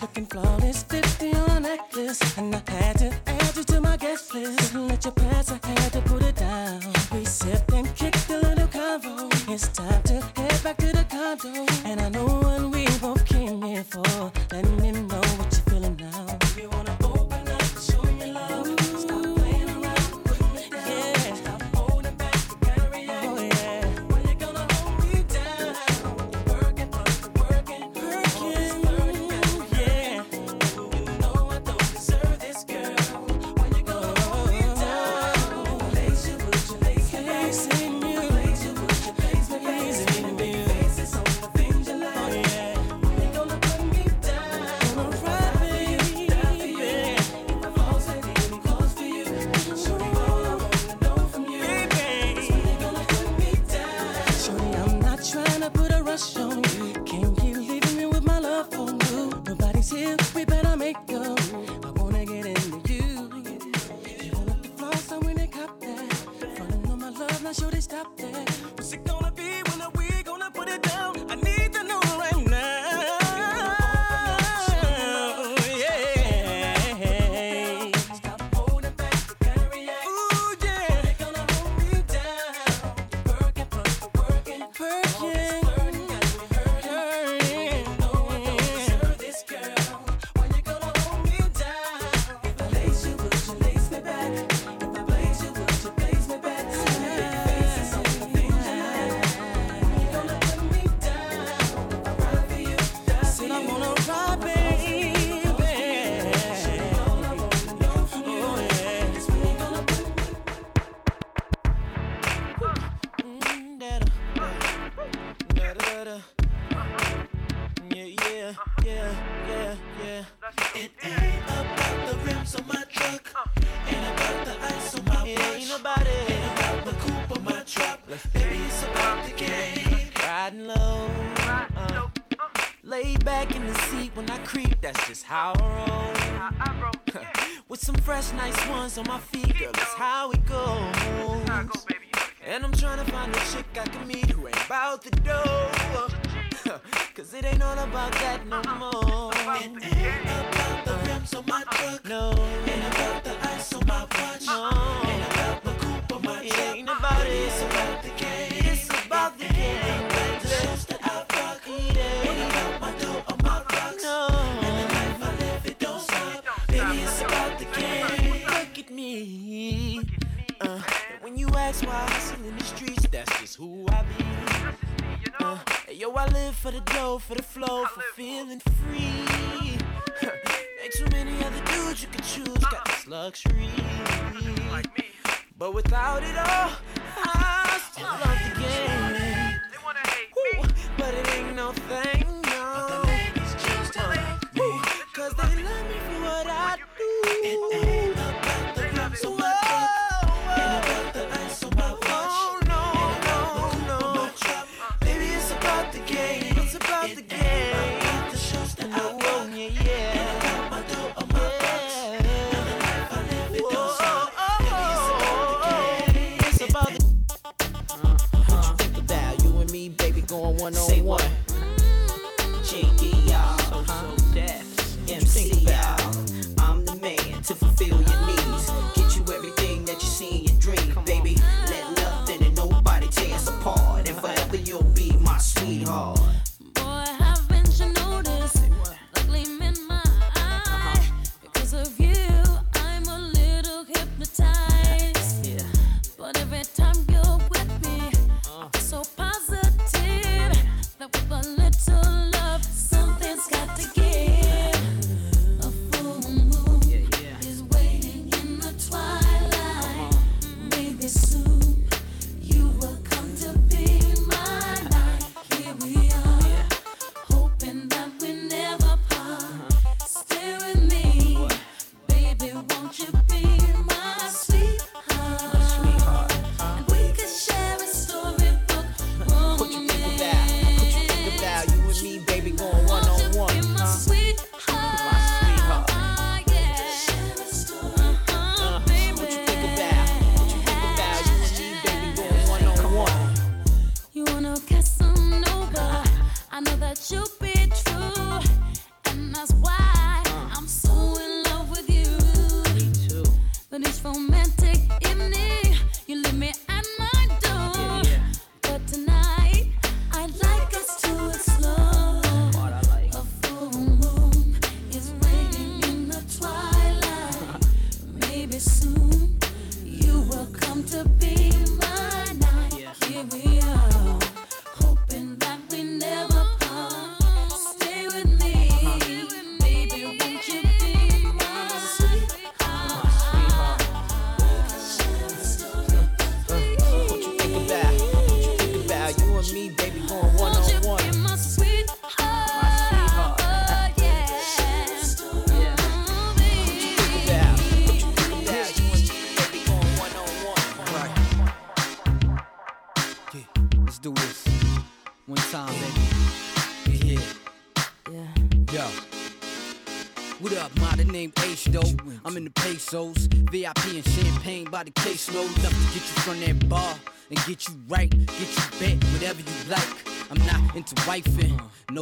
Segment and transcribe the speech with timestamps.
[0.00, 2.20] Looking flawless, 50 on necklace.
[2.36, 4.74] And I had to add you to my guest list.
[4.74, 6.80] Let you pass, I had to put it down.
[7.12, 9.28] We sipped and kicked a little convo.
[9.48, 11.66] It's time to head back to the condo.
[11.84, 14.32] And I know what we both came here for.
[14.52, 16.38] Let me know what you're feeling now.
[16.56, 16.96] You wanna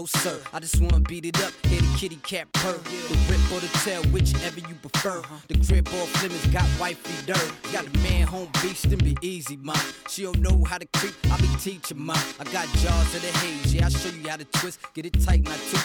[0.02, 0.40] no sir.
[0.52, 2.72] I just wanna beat it up, hear the kitty cat purr.
[2.72, 5.20] The whip or the tail, whichever you prefer.
[5.20, 5.36] Uh-huh.
[5.46, 7.52] The crib or Fleming's got wifey dirt.
[7.72, 9.74] Got a man home beast and be easy, ma.
[10.08, 12.14] She don't know how to creep, I be teaching, ma.
[12.40, 14.80] I got jaws of the haze, yeah, I show you how to twist.
[14.94, 15.78] Get it tight, not too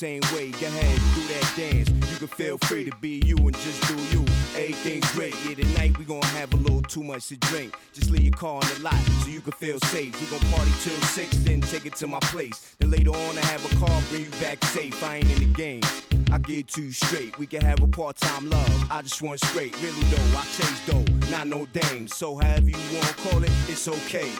[0.00, 0.50] same way.
[0.52, 1.90] Go ahead, do that dance.
[2.10, 4.24] You can feel free to be you and just do you.
[4.56, 5.34] Everything's great.
[5.46, 7.76] Yeah, tonight we gon' have a little too much to drink.
[7.92, 10.18] Just leave your car in the lot so you can feel safe.
[10.18, 12.74] We gon' party till six, then take it to my place.
[12.78, 15.04] Then later on, I have a car, bring you back safe.
[15.04, 15.82] I ain't in the game.
[16.32, 17.38] I get too straight.
[17.38, 18.90] We can have a part-time love.
[18.90, 19.76] I just want straight.
[19.82, 22.16] Really though, I chase though, not no dames.
[22.16, 24.30] So however you wanna call it, it's okay.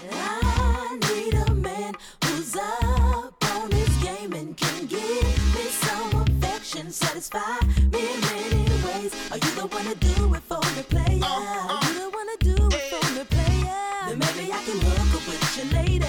[7.20, 9.12] Satisfy me in many ways.
[9.30, 11.20] Are you the one to do it for me, player?
[11.22, 12.04] Oh, Are you oh.
[12.04, 13.76] the one to do it for me, player?
[14.08, 16.06] Then maybe I can hook up with you later.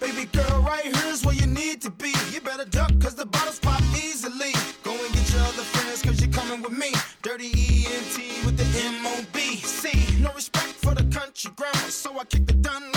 [0.00, 2.14] Baby girl, right here's where you need to be.
[2.32, 4.52] You better duck, cause the bottles pop easily.
[4.82, 6.92] Go and get your other friends, cause you're coming with me.
[7.22, 9.56] Dirty ENT with the M-O-B.
[9.56, 12.91] See, no respect for the country grammar, so I kick the done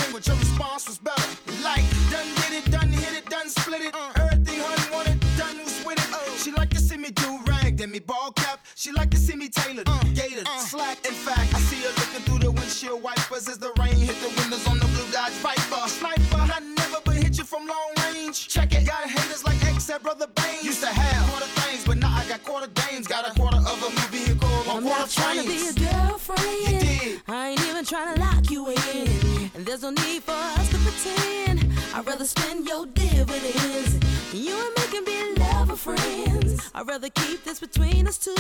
[8.86, 10.60] She like to see me tailored, uh, gated, uh.
[10.60, 11.04] slack.
[11.08, 14.30] In fact, I see her looking through the windshield wipers as the rain hit the
[14.40, 15.90] windows on the blue Dodge Viper.
[15.90, 18.48] Sniper, I never but hit you from long range.
[18.48, 20.62] Check it, got haters like X at Brother Bane.
[20.62, 23.08] Used to have quarter things, but now I got quarter dames.
[23.08, 25.74] Got a quarter of a new vehicle on I'm quarter not trying to be a
[25.74, 26.46] girlfriend.
[26.62, 27.22] You did.
[27.28, 29.50] I ain't even trying to lock you in.
[29.56, 31.65] And there's no need for us to pretend.
[31.98, 33.94] I'd rather spend your dividends.
[34.34, 36.70] You and me can be lover friends.
[36.76, 38.36] I'd rather keep this between us two.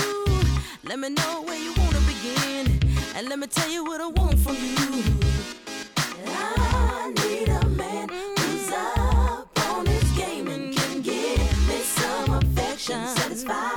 [0.83, 2.81] Let me know where you wanna begin.
[3.15, 5.03] And let me tell you what I want from you.
[6.27, 13.07] I need a man who's up on his game and can give me some affection.
[13.07, 13.74] Satisfy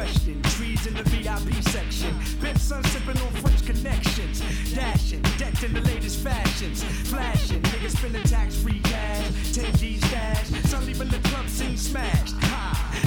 [0.00, 0.40] question.
[0.56, 2.14] Trees in the VIP section.
[2.40, 4.40] Bip sun sipping on French connections.
[4.74, 6.82] Dashing, decked in the latest fashions.
[7.10, 9.52] Flashing, niggas spending tax free cash.
[9.52, 10.46] 10 G's stash.
[10.70, 12.34] Some leaving the club scene smashed.
[12.48, 12.64] Ha,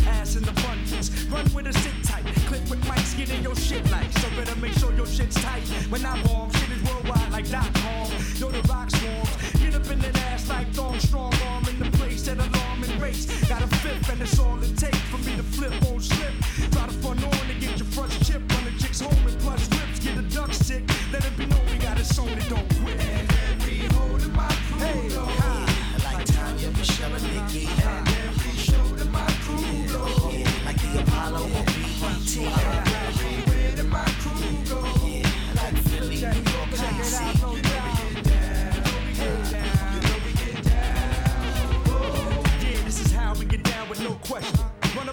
[0.07, 1.09] ass in abundance.
[1.33, 2.25] Run with a sit tight.
[2.49, 4.11] Click with mics, get in your shit like.
[4.19, 5.65] So better make sure your shit's tight.
[5.89, 8.05] When I'm warm, shit is worldwide like dot com.
[8.37, 9.33] Yo, the rock swarms.
[9.59, 13.01] Get up in that ass like thong strong arm in the place that alarm and
[13.01, 13.25] race.
[13.49, 16.12] Got a fifth and it's all it takes for me to flip, won't slip.
[19.03, 19.99] Home and plus rips.
[19.99, 22.99] Get a duck stick, let it be known we got it on it, don't quit.
[22.99, 25.53] And every hole in my crew, hey, ha.
[26.05, 27.67] Like Tanya, Michelle, and Nikki.
[27.67, 30.03] And every show that my crew go.
[30.65, 32.33] Like the Apollo or BET.
[33.09, 34.81] Everywhere that my crew go.
[35.59, 37.41] Like Philly, New York, Check it out, DC.
[37.41, 37.83] no doubt.
[41.85, 42.43] Oh,
[42.85, 44.62] this is how we get down with no question.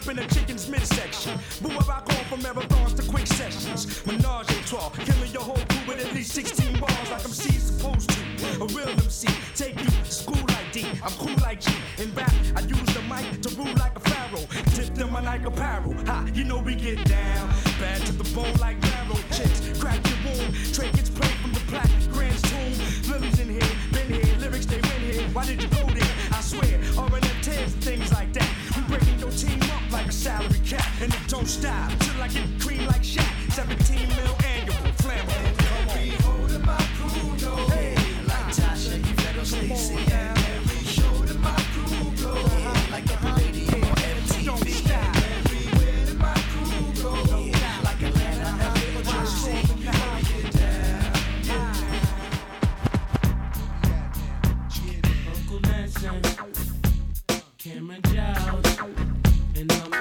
[0.00, 1.38] Up in the chicken's midsection.
[1.60, 4.06] Move I on from marathons to quick sessions.
[4.06, 7.50] Menage a trois, killing your whole crew with at least 16 bars like I'm C
[7.50, 8.62] supposed to.
[8.62, 10.86] A real MC, take you to school like D.
[11.02, 11.70] I'm cool like G.
[11.98, 14.46] In rap, I use the mic to rule like a pharaoh.
[14.74, 15.94] Tip them my Nike apparel.
[16.06, 17.50] Ha, you know we get down.
[17.78, 19.18] Bad to the bone like barrel.
[19.32, 20.54] Chicks, crack your womb.
[20.72, 23.12] Trey gets played from the black Grant's tomb.
[23.12, 25.22] Lily's in here, been here, lyrics they win here.
[25.34, 26.10] Why did you go there?
[26.32, 26.80] I swear,
[29.92, 34.08] like a salary cap, and it don't stop till I get cream like Shaq, 17
[34.08, 35.58] mil annual, flammable.
[35.58, 37.56] Come on, be holding my crew, no.
[37.68, 37.94] Hey,
[38.26, 40.09] like Tasha, you better stay safe.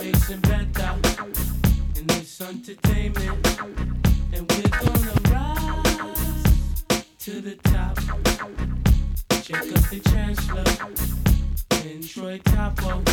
[0.02, 1.02] And I'm
[1.98, 3.60] and this entertainment,
[4.34, 6.44] and we're gonna rise
[7.20, 7.98] to the top.
[9.44, 10.64] Check out the Chancellor
[11.86, 13.04] and Troy Capo.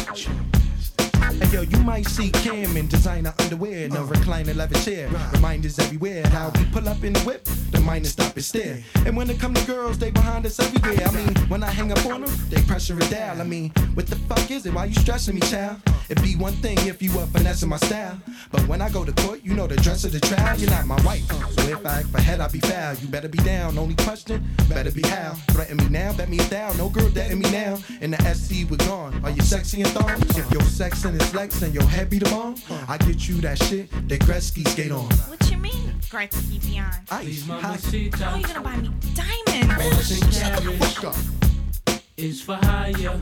[1.32, 5.08] Hey yo, you might see Cam in designer underwear, in no recliner leather chair.
[5.32, 8.82] Reminders everywhere how we pull up in the whip, the miners stop and stare.
[9.04, 11.06] And when it come to girls, they behind us everywhere.
[11.06, 13.40] I mean, when I hang up on them, they pressure it down.
[13.40, 14.72] I mean, what the fuck is it?
[14.72, 15.80] Why you stressing me, child?
[16.08, 18.16] It'd be one thing if you were finessing my style.
[18.52, 20.86] But when I go to court, you know the dress of the trial, you're not
[20.86, 21.26] my wife.
[21.52, 22.94] So if I act for head, I'll be foul.
[22.94, 23.76] You better be down.
[23.76, 25.34] Only question, better be how.
[25.50, 26.76] Threaten me now, bet me down.
[26.76, 27.78] No girl dating me now.
[28.00, 29.20] In the SC, we're gone.
[29.24, 30.22] Are you sexy and thong?
[30.36, 32.56] If your sex and it's flex and your head be the bomb,
[32.88, 35.04] I get you that shit that Gretzky skate on.
[35.30, 36.94] What you mean, Gretzky Beyond?
[37.10, 40.36] Ice, hot, How Mamacita, you gonna buy me diamonds?
[40.36, 42.00] Shut the fuck up.
[42.18, 43.18] is for hire.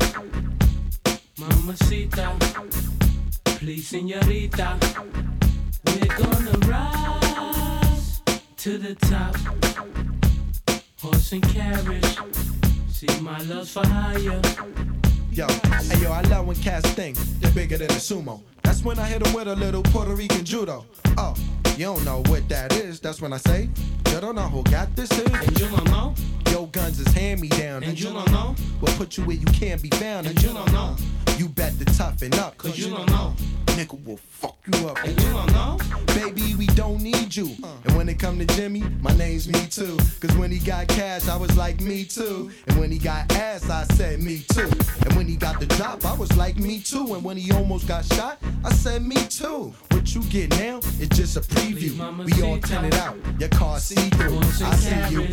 [1.39, 2.35] Mamacita,
[3.59, 4.77] please, señorita.
[5.87, 8.23] We're gonna rise
[8.57, 9.37] to the top.
[11.01, 12.19] Horse and carriage.
[12.91, 15.04] See my love's for hire.
[15.35, 18.41] Yo, hey yo, I love when cats think they're bigger than a sumo.
[18.63, 20.87] That's when I hit them with a little Puerto Rican judo.
[21.19, 21.35] Oh,
[21.77, 23.01] you don't know what that is.
[23.01, 23.69] That's when I say,
[24.11, 25.27] you don't know who got this is.
[25.27, 26.15] And you don't know?
[26.53, 27.83] Yo, guns is hand me down.
[27.83, 28.55] And you don't know?
[28.81, 30.29] We'll put you where you can't be found.
[30.29, 30.95] And you don't know?
[31.37, 32.57] You bet to toughen up.
[32.57, 33.35] Cause you don't know.
[33.75, 35.05] Nigga will fuck you up.
[35.05, 35.79] And you don't know?
[36.15, 37.57] Baby, we don't need you.
[37.85, 39.97] And when it come to Jimmy, my name's me too.
[40.21, 42.53] Cause when he got cash, I was like me too.
[42.69, 44.71] And when he got ass, I said me too.
[45.05, 47.15] And when he got the drop, I was like me too.
[47.15, 49.75] And when he almost got shot, I said me too.
[49.91, 51.99] What you get now is just a preview.
[52.25, 53.17] We all turn it out.
[53.41, 54.39] Your car see through.
[54.39, 55.29] I see you.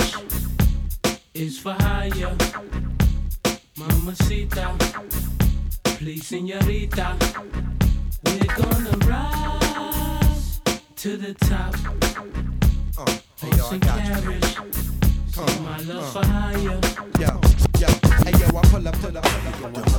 [1.35, 2.35] is for hire.
[3.77, 4.75] Mamacita,
[5.83, 7.80] please, señorita.
[8.25, 10.61] We're gonna rise
[10.97, 11.75] to the top.
[12.97, 13.05] Uh,
[13.39, 14.13] hey, yo, Horse I and got you.
[14.13, 14.55] carriage.
[14.55, 16.21] Come See on, my love uh.
[16.21, 16.79] for hire.
[17.19, 17.29] Yo,
[17.79, 17.87] yo,
[18.25, 19.91] hey yo, I pull up, pull up, pull up.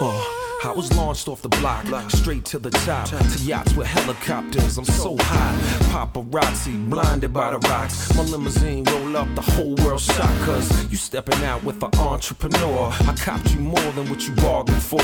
[0.00, 4.76] Uh, I was launched off the block, straight to the top, to yachts with helicopters.
[4.76, 5.56] I'm so high,
[5.92, 8.12] paparazzi, blinded by the rocks.
[8.16, 12.92] My limousine roll up, the whole world shocked, cause you stepping out with an entrepreneur.
[12.92, 15.00] I copped you more than what you bargained for.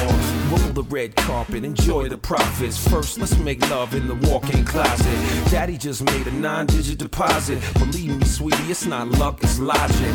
[0.50, 2.88] Roll the red carpet, enjoy the profits.
[2.88, 5.50] First, let's make love in the walk-in closet.
[5.50, 7.62] Daddy just made a nine-digit deposit.
[7.74, 10.14] Believe me, sweetie, it's not luck, it's logic.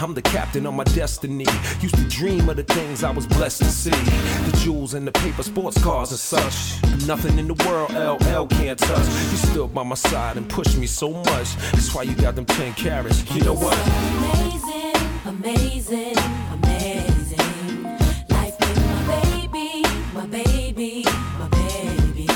[0.00, 1.46] I'm the captain of my destiny.
[1.80, 3.90] Used to dream of the things I was blessed to see.
[3.90, 6.82] The jewels and the paper sports cars and such.
[7.06, 9.06] Nothing in the world LL can't touch.
[9.06, 11.56] You still by my side and push me so much.
[11.72, 13.18] That's why you got them 10 carats.
[13.34, 13.76] You know what?
[14.16, 14.96] Amazing,
[15.34, 16.16] amazing,
[16.56, 17.82] amazing.
[18.28, 19.82] Life with my baby,
[20.14, 21.04] my baby,
[21.38, 22.28] my baby.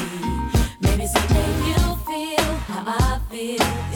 [0.81, 3.95] Maybe someday you'll feel how I feel.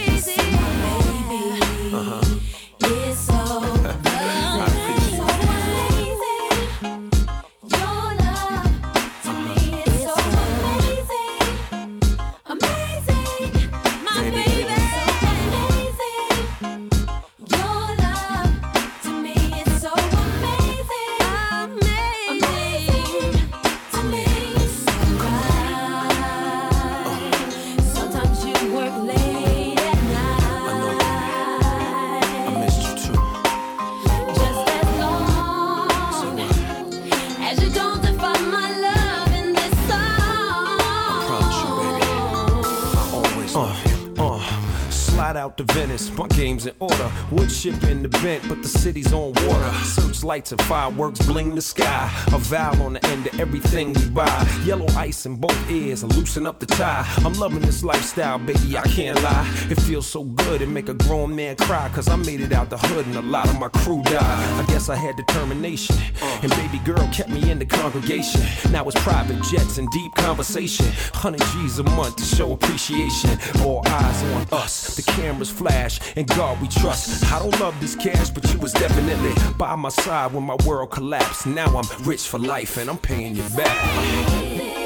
[45.41, 46.11] us to Venice.
[46.17, 47.11] My game's in order.
[47.31, 49.73] Wood in the vent, but the city's on water.
[49.83, 52.11] Searchlights and fireworks bling the sky.
[52.27, 54.47] A vowel on the end of everything we buy.
[54.63, 57.05] Yellow ice in both ears, and loosen up the tie.
[57.25, 59.47] I'm loving this lifestyle, baby, I can't lie.
[59.69, 61.89] It feels so good, it make a grown man cry.
[61.93, 64.61] Cause I made it out the hood and a lot of my crew died.
[64.61, 65.95] I guess I had determination.
[66.43, 68.41] And baby girl kept me in the congregation.
[68.71, 70.85] Now it's private jets and deep conversation.
[70.85, 73.37] 100 G's a month to show appreciation.
[73.61, 74.95] All eyes on us.
[74.95, 77.31] The cameras flash, and God we trust.
[77.31, 80.91] I don't love this cash, but you was definitely by my side when my world
[80.91, 81.47] collapsed.
[81.47, 84.80] Now I'm rich for life, and I'm paying you back.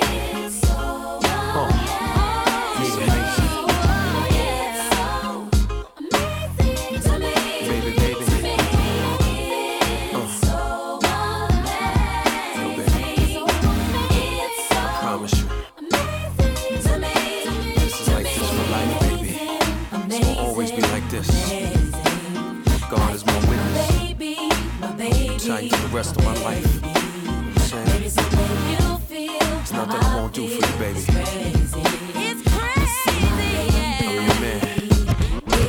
[25.95, 26.81] Rest of my life.
[29.71, 30.99] Nothing I won't do for you, baby.
[31.07, 31.15] I'm
[34.11, 34.59] your man.
[35.47, 35.63] I'm your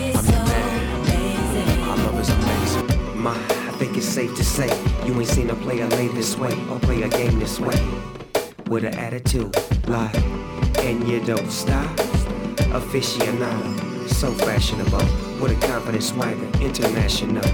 [1.06, 1.78] man.
[1.80, 2.86] My love is amazing.
[3.22, 4.68] Ma, I think it's safe to say
[5.06, 7.78] you ain't seen a player lay this way or play a game this way.
[8.66, 9.54] With an attitude,
[9.86, 10.10] lie,
[10.80, 11.86] and you don't stop.
[12.74, 15.06] Aficionado, so fashionable.
[15.40, 17.44] With a confident swagger, international.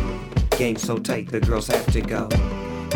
[0.56, 2.30] Game so tight, the girls have to go.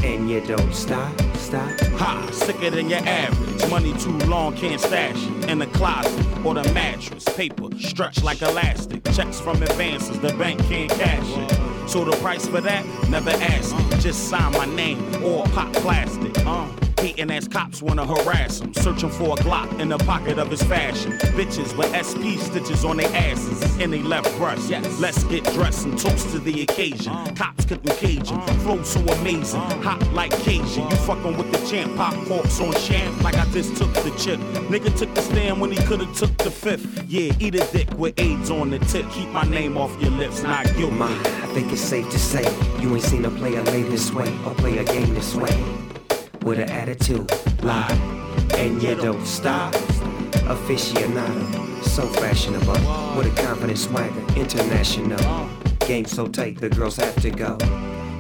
[0.05, 1.81] And you don't stop, stop.
[1.99, 3.71] Ha, sicker than your average.
[3.71, 5.51] Money too long, can't stash it.
[5.51, 7.25] In the closet or the mattress.
[7.37, 9.05] Paper stretched like elastic.
[9.13, 11.89] Checks from advances, the bank can't cash it.
[11.89, 14.01] So the price for that, never ask it.
[14.01, 16.37] Just sign my name or pop plastic.
[16.47, 16.69] Uh.
[16.99, 18.73] Hating ass cops wanna harass him.
[18.75, 21.13] Searching for a Glock in the pocket of his fashion.
[21.37, 24.71] Bitches with SP stitches on their asses and they left breast.
[25.01, 27.13] Let's get dressed and toast to the occasion.
[27.13, 27.33] Uh.
[27.37, 28.41] Cops couldn't cage him.
[28.41, 28.47] Uh.
[28.65, 29.61] Flow so amazing.
[29.61, 29.83] Uh.
[29.83, 30.89] Hot like Cajun.
[30.91, 31.95] You fucking with the champ.
[31.97, 34.41] Pop corks on champ like I just took the chip.
[34.71, 37.05] Nigga took the stand when he could've took the fifth.
[37.09, 39.09] Yeah, eat a dick with AIDS on the tip.
[39.11, 40.97] Keep my name off your lips, not guilty.
[40.97, 42.45] Ma, I think it's safe to say
[42.81, 45.86] you ain't seen a player lay this way or play a game this way.
[46.47, 47.29] With an attitude,
[47.65, 47.91] lie,
[48.57, 49.75] and you don't stop.
[50.47, 52.75] Aficionado, so fashionable.
[53.19, 55.51] With a confident swagger, international.
[55.81, 57.59] Game so tight, the girls have to go.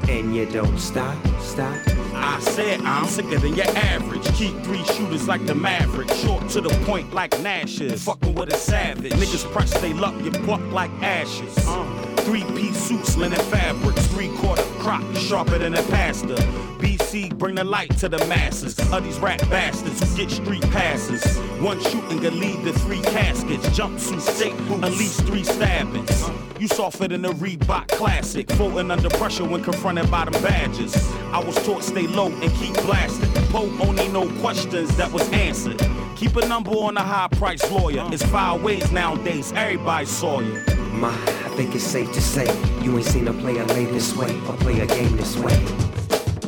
[0.08, 1.78] And you don't stop, stop.
[2.14, 4.26] I said I'm sicker than your average.
[4.34, 6.10] Keep three shooters like the Maverick.
[6.10, 8.02] Short to the point like Nash is.
[8.02, 9.12] Fucking with a savage.
[9.12, 11.54] Niggas press they luck, get plucked like ashes.
[11.54, 14.06] Three piece suits, linen fabrics.
[14.08, 16.34] Three quarter crop, sharper than a pasta.
[16.78, 18.78] BC, bring the light to the masses.
[18.92, 21.38] Of these rat bastards who get street passes.
[21.60, 23.68] One shooting can lead to three caskets.
[23.68, 26.30] Jumpsuit state, at least three stabbings.
[26.58, 28.50] You softer than a Reebok classic.
[28.52, 30.94] Floating under pressure when confronted by them badges.
[31.32, 33.30] I was taught stay low and keep blasting.
[33.50, 35.80] Pope only no questions that was answered.
[36.16, 38.08] Keep a number on a high price lawyer.
[38.10, 40.64] It's five ways nowadays, everybody saw you.
[40.92, 42.46] Ma, I think it's safe to say
[42.82, 45.58] you ain't seen a player lay this way or play a game this way.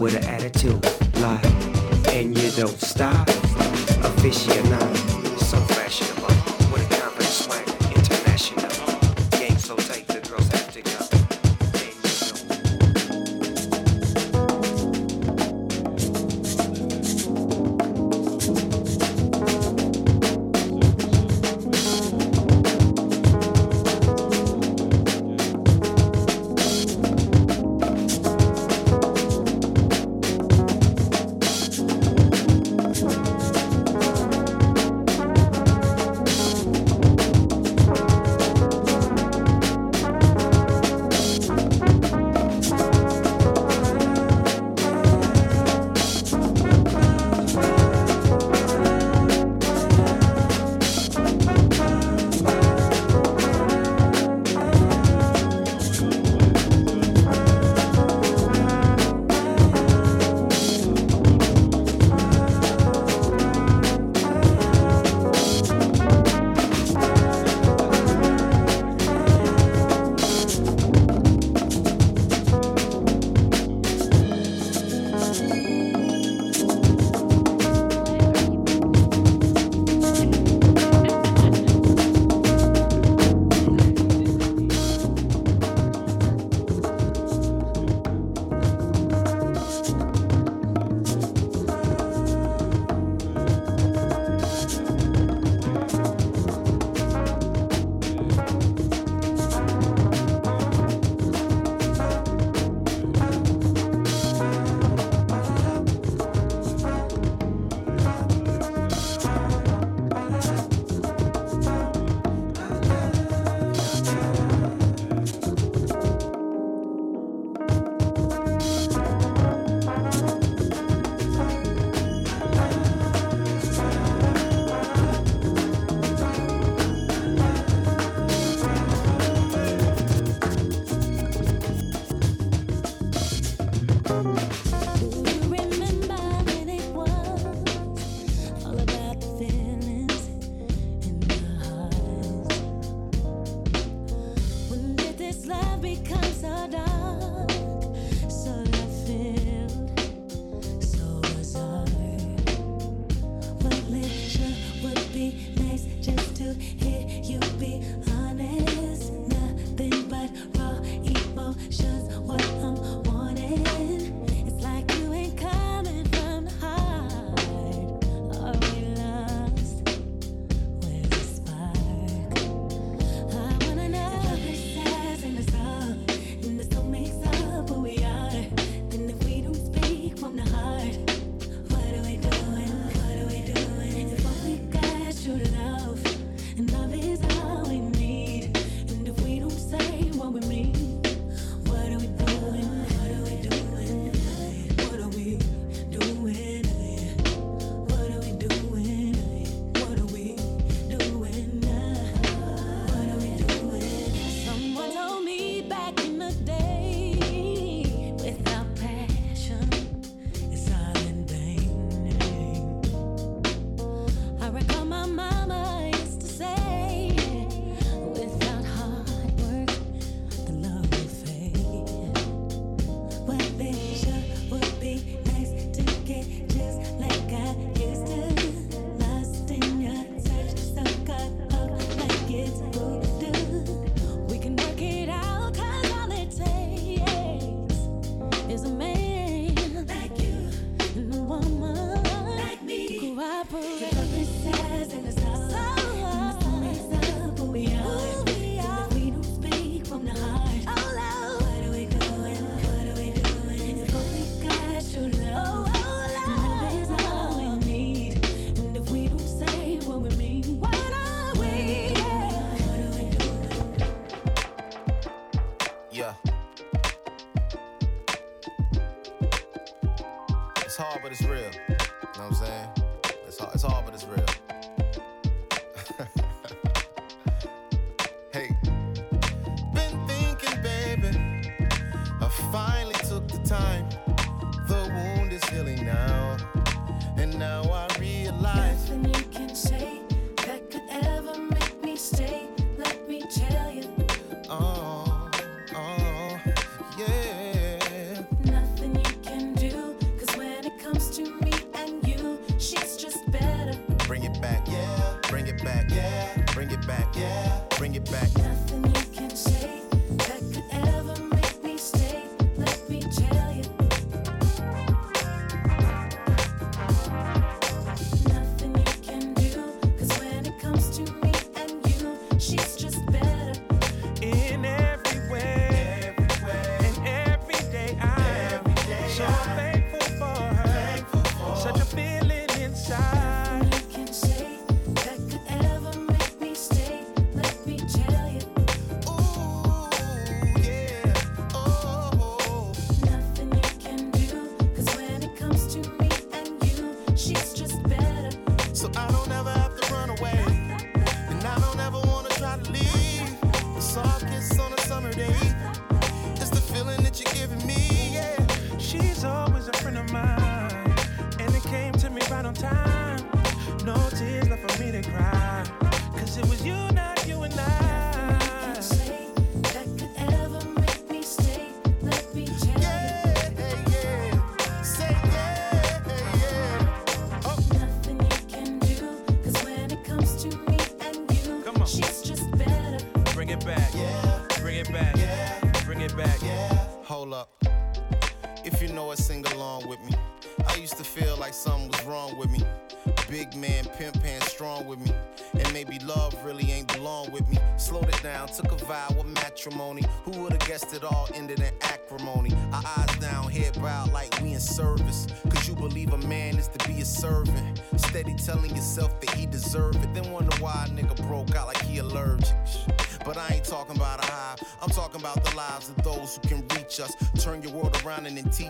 [0.01, 0.83] With an attitude,
[1.17, 1.43] lie,
[2.09, 3.29] and you don't stop.
[4.01, 5.08] Aficionado,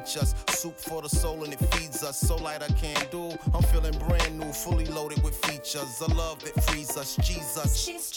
[0.08, 0.34] teach us.
[0.50, 2.18] Soup for the soul and it feeds us.
[2.18, 3.30] So light I can't do.
[3.54, 6.00] I'm feeling brand new, fully loaded with features.
[6.00, 7.16] A love that frees us.
[7.16, 7.76] Jesus.
[7.76, 8.10] She's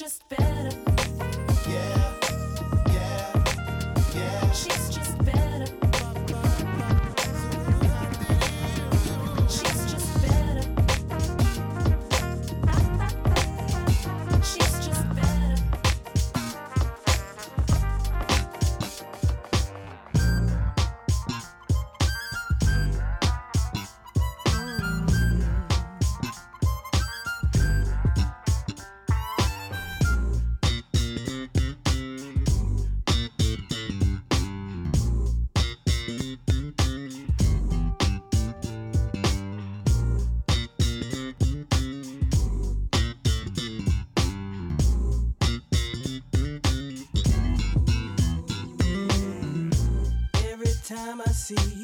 [51.58, 51.81] see.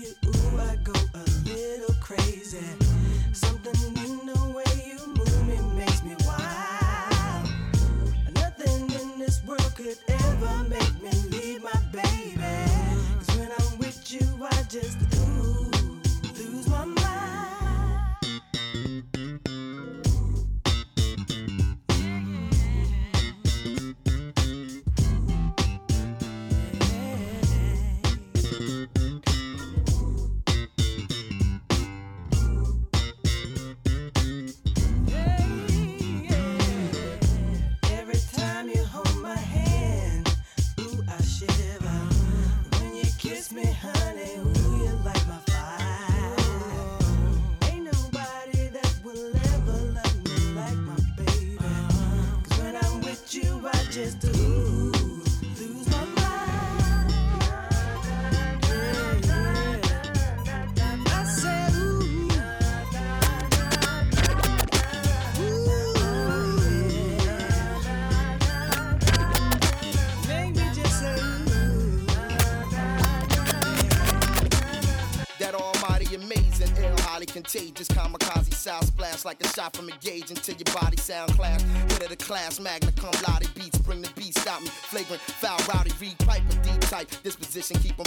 [79.40, 81.62] Like a shot from a gauge until your body sound clash.
[81.90, 84.68] Hit of the class, magna cum laude beats, bring the beat, stop me.
[84.68, 87.10] Flagrant, foul, rowdy, read pipe, a deep type.
[87.24, 88.07] Disposition, keep 'em flipping, keep 'em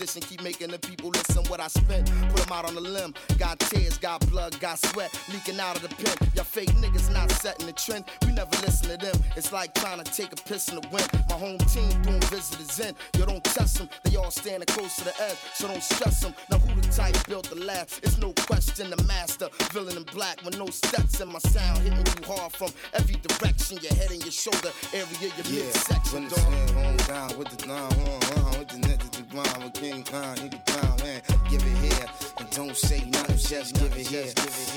[0.00, 2.10] playing they position, keep making the people listen what I spent.
[2.30, 5.82] Put 'em out on the limb, got tears, got blood, got sweat, leaking out of
[5.82, 6.16] the pen.
[6.34, 9.16] Y'all fake niggas not setting the trend, we never listen to them.
[9.36, 11.08] It's like trying to take a piss in the wind.
[11.28, 15.04] My home team doing visitors in, yo don't test them, they all standing close to
[15.04, 16.34] the edge, so don't stress them.
[16.50, 18.00] Now who the type built the last?
[18.02, 21.98] It's no question the master, villain in black with no steps in my sound, hitting
[21.98, 26.28] you hard from every direction, your head and your shoulder area, your Yeah, midsection, when
[26.28, 30.58] the home down with the nine with the niggas blind with King Khan, he the
[30.66, 31.22] down man.
[31.48, 32.06] Give it here
[32.38, 34.32] and don't say nothing, just give it here.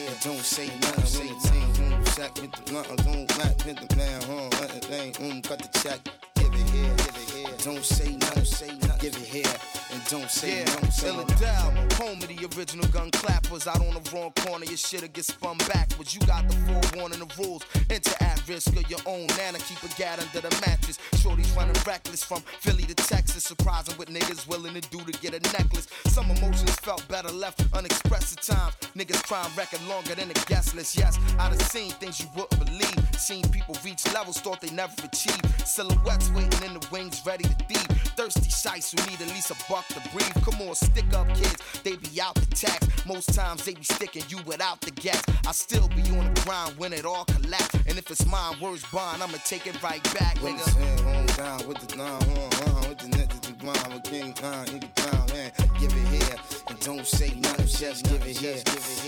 [0.07, 3.87] And don't say nothing when the team sack with the blunt, don't back hit the
[3.87, 5.99] plan home, let it cut the check.
[6.35, 7.55] Give it here, give it here.
[7.63, 8.99] Don't say nothing, say nothing.
[8.99, 9.72] Give it here
[10.13, 10.91] don't say Yeah, nothing.
[10.91, 11.47] say ill and nothing.
[11.47, 11.89] down.
[11.93, 13.67] Home of the original gun clappers.
[13.67, 16.13] Out on the wrong corner, your shit'll get spun backwards.
[16.13, 17.63] You got the forewarning the rules.
[17.89, 19.58] Enter at risk of your own nana.
[19.60, 20.99] Keep a gat under the mattress.
[21.19, 23.43] Shorty's running reckless from Philly to Texas.
[23.43, 25.88] Surprising what niggas willing to do to get a necklace.
[26.08, 28.73] Some emotions felt better left unexpressed at times.
[28.95, 30.95] Niggas crime record longer than a guest list.
[30.97, 32.97] Yes, I done seen things you wouldn't believe.
[33.17, 35.45] Seen people reach levels thought they never achieved.
[35.67, 37.88] Silhouettes waiting in the wings, ready to thieve.
[38.17, 40.33] Thirsty shites who need at least a buck to breathe.
[40.43, 43.05] Come on, stick up kids, they be out the tax.
[43.05, 45.23] Most times they be sticking you without the gas.
[45.47, 47.75] I still be on the grind when it all collapse.
[47.87, 51.03] And if it's mine, words bond, I'ma take it right back, the nigga.
[51.03, 54.65] home down with the nine one one with the niggas the blind with King Khan,
[54.65, 55.51] the down man.
[55.79, 56.37] Give it here
[56.69, 58.63] and don't say nothing, just give it here.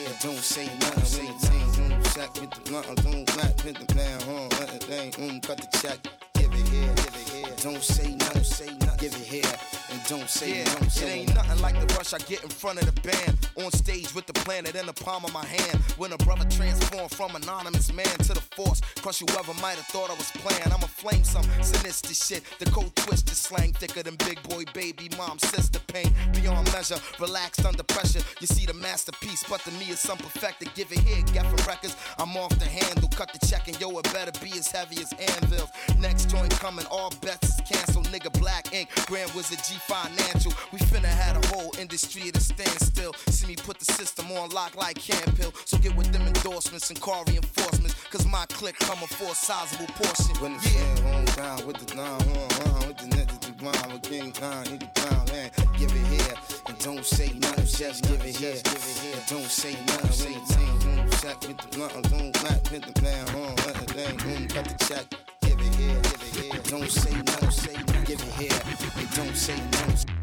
[0.08, 3.86] And don't say nothing the team home sack with the blunt, don't back hit the
[3.94, 6.00] plan home, let it thing um cut the check.
[6.34, 7.56] Give it here, give it here.
[7.62, 8.98] Don't say nothing, say nothing.
[8.98, 9.75] Give it here
[10.08, 11.62] don't say Yeah, it ain't nothing.
[11.62, 13.38] like the rush I get in front of the band.
[13.58, 15.80] On stage with the planet in the palm of my hand.
[15.98, 18.82] When a brother transformed from anonymous man to the force.
[19.02, 20.66] Crush whoever might have thought I was playing.
[20.66, 22.44] I'ma flame some sinister shit.
[22.60, 26.14] The cold twisted slang thicker than big boy, baby, mom, sister pain.
[26.34, 28.22] Beyond measure, relaxed under pressure.
[28.42, 30.74] You see the masterpiece, but to me it's some perfected.
[30.76, 31.96] Give it here, get for records.
[32.20, 33.10] I'm off the handle.
[33.16, 35.70] Cut the check and yo, it better be as heavy as anvils.
[36.00, 38.08] Next joint coming, all bets is canceled.
[38.08, 40.52] Nigga, black ink, Grand Wizard G Financial.
[40.74, 43.14] We finna had a whole industry at a standstill.
[43.30, 45.54] See me put the system on lock like Camp Hill.
[45.64, 47.96] So get with them endorsements and car reinforcements.
[48.12, 50.36] Cause my clique coming for a sizable portion.
[50.42, 53.94] When the sun home down with the nine one one with the niggas the blind
[53.94, 55.50] with King Khan, he the down man.
[55.80, 56.36] Give it here
[56.68, 58.60] and don't say nothing, just give it here.
[58.68, 62.34] Give it And don't say nothing when the team home sack with the blunt, don't
[62.44, 65.06] back hit the plan home, let it thing um cut the check.
[65.40, 66.62] Give it here, give it here.
[66.68, 67.85] Don't say nothing, say nothing.
[68.06, 68.52] Give it here
[68.98, 70.16] and don't say nothing.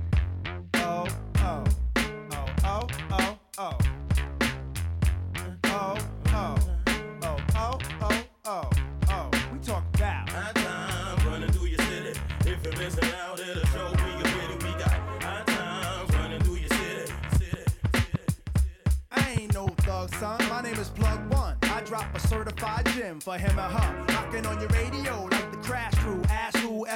[0.75, 1.05] Oh,
[1.39, 1.65] oh,
[1.97, 3.79] oh, oh, oh, oh.
[5.65, 5.97] Oh,
[6.29, 6.57] oh,
[7.25, 8.71] oh, oh, oh, oh,
[9.11, 9.31] oh.
[9.53, 10.29] We talk about.
[10.31, 12.21] High times running through your city.
[12.47, 14.93] If you're missing out, it'll show we a pity we got.
[15.21, 17.13] High times running through your city.
[19.11, 20.39] I ain't no thug, son.
[20.49, 21.57] My name is Plug One.
[21.63, 24.05] I drop a certified gem for him or her.
[24.11, 26.23] Rocking on your radio like the Crash Crew.
[26.29, 26.52] Ask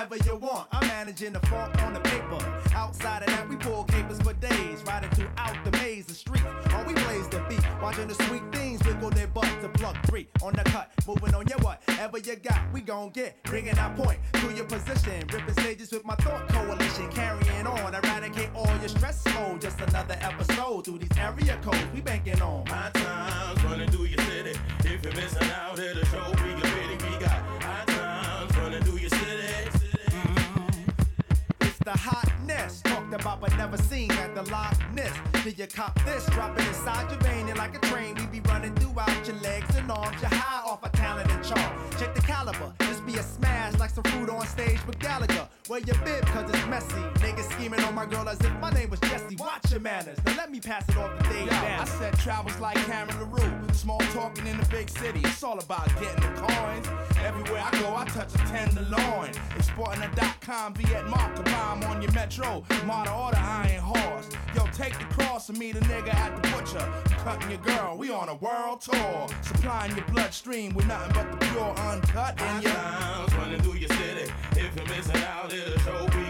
[0.07, 0.69] whoever you want.
[0.73, 2.39] I'm managing the funk on the paper.
[2.75, 4.83] Outside of that, we pull capers for days.
[4.87, 6.45] Riding throughout the maze, of streets.
[6.73, 7.61] All we blaze the beat.
[7.83, 11.47] Watching the sweet things wiggle their butt to plug three on the cut, moving on
[11.47, 12.61] your whatever you got.
[12.73, 15.27] We gon' get bringing our point to your position.
[15.33, 19.23] Ripping stages with my thought coalition, carrying on, eradicate all your stress.
[19.39, 22.65] Oh, just another episode through these area codes we banking on.
[22.69, 24.59] My time's running through your city.
[24.81, 26.95] If you're missing out at a show, we get ready.
[26.95, 29.66] We got high times running through your city.
[31.87, 35.13] It's the hotness talked about but never seen at the Loch Ness.
[35.45, 36.27] Did you cop this?
[36.27, 38.17] Dropping inside your vein and like a train.
[38.17, 40.21] We be running throughout your legs and arms.
[40.21, 41.73] You're high off a talent and charm.
[41.99, 42.73] Check the caliber.
[42.81, 45.49] This be a smash like some fruit on stage with Gallagher.
[45.69, 47.01] Wear your bib cause it's messy.
[47.23, 49.37] Niggas scheming on my girl as if my name was Jesse.
[49.37, 50.19] Watch your manners.
[50.27, 53.53] Now let me pass it off to Dave Yo, I said travels like Karen LaRue.
[53.73, 55.21] Small talking in the big city.
[55.21, 56.89] It's all about getting the coins.
[57.25, 59.31] Everywhere I go, I touch a tenderloin.
[59.57, 62.65] Exporting a dot com, be at Mark bomb on your metro.
[62.85, 64.29] Model order, I ain't horse.
[64.55, 66.93] Yo, take the cross and meet a nigga at the butcher.
[67.23, 69.27] Cutting your girl, we on a world tour.
[69.43, 73.89] Supplying your bloodstream with nothing but the pure uncut in your times running through your
[73.91, 74.33] city.
[74.53, 76.26] If you're missing out a show,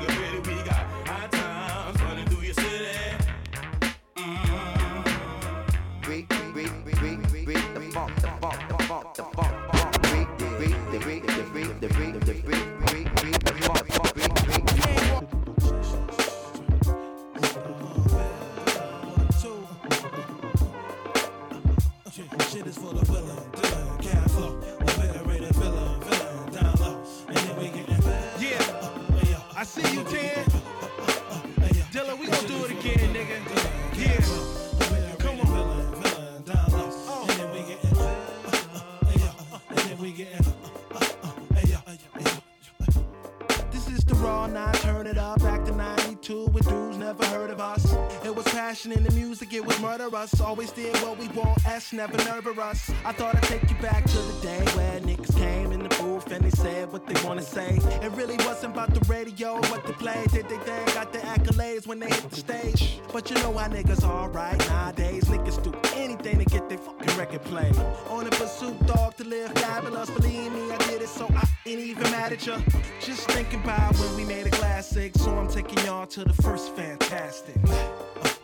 [44.48, 47.94] nine, turn it up, back to 92 with dudes never heard of us.
[48.24, 50.40] It was passion in the music, it was murderous.
[50.40, 52.90] Always did what we want, S never nervous.
[53.04, 56.32] I thought I'd take you back to the day where niggas came in the booth
[56.32, 57.78] and they said what they wanna say.
[58.02, 60.30] It really wasn't about the radio, what they played.
[60.30, 63.00] Did they thing, got the accolades when they hit the stage.
[63.12, 65.24] But you know how niggas alright nowadays.
[65.26, 67.76] Niggas do anything to get their fucking record played.
[68.10, 70.10] On the pursuit, dog, to live fabulous.
[70.10, 72.58] Believe me, I did it so I ain't even mad at ya.
[73.00, 75.12] Just thinking about when we made a classic.
[75.16, 77.56] So I'm taking y'all to the first fantastic.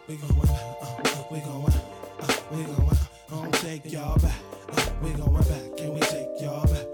[0.08, 1.72] we going, uh, we going,
[2.20, 2.88] uh, we going,
[3.32, 4.34] uh, I'm take y'all back.
[4.76, 6.91] Uh, we going back, can we take y'all back?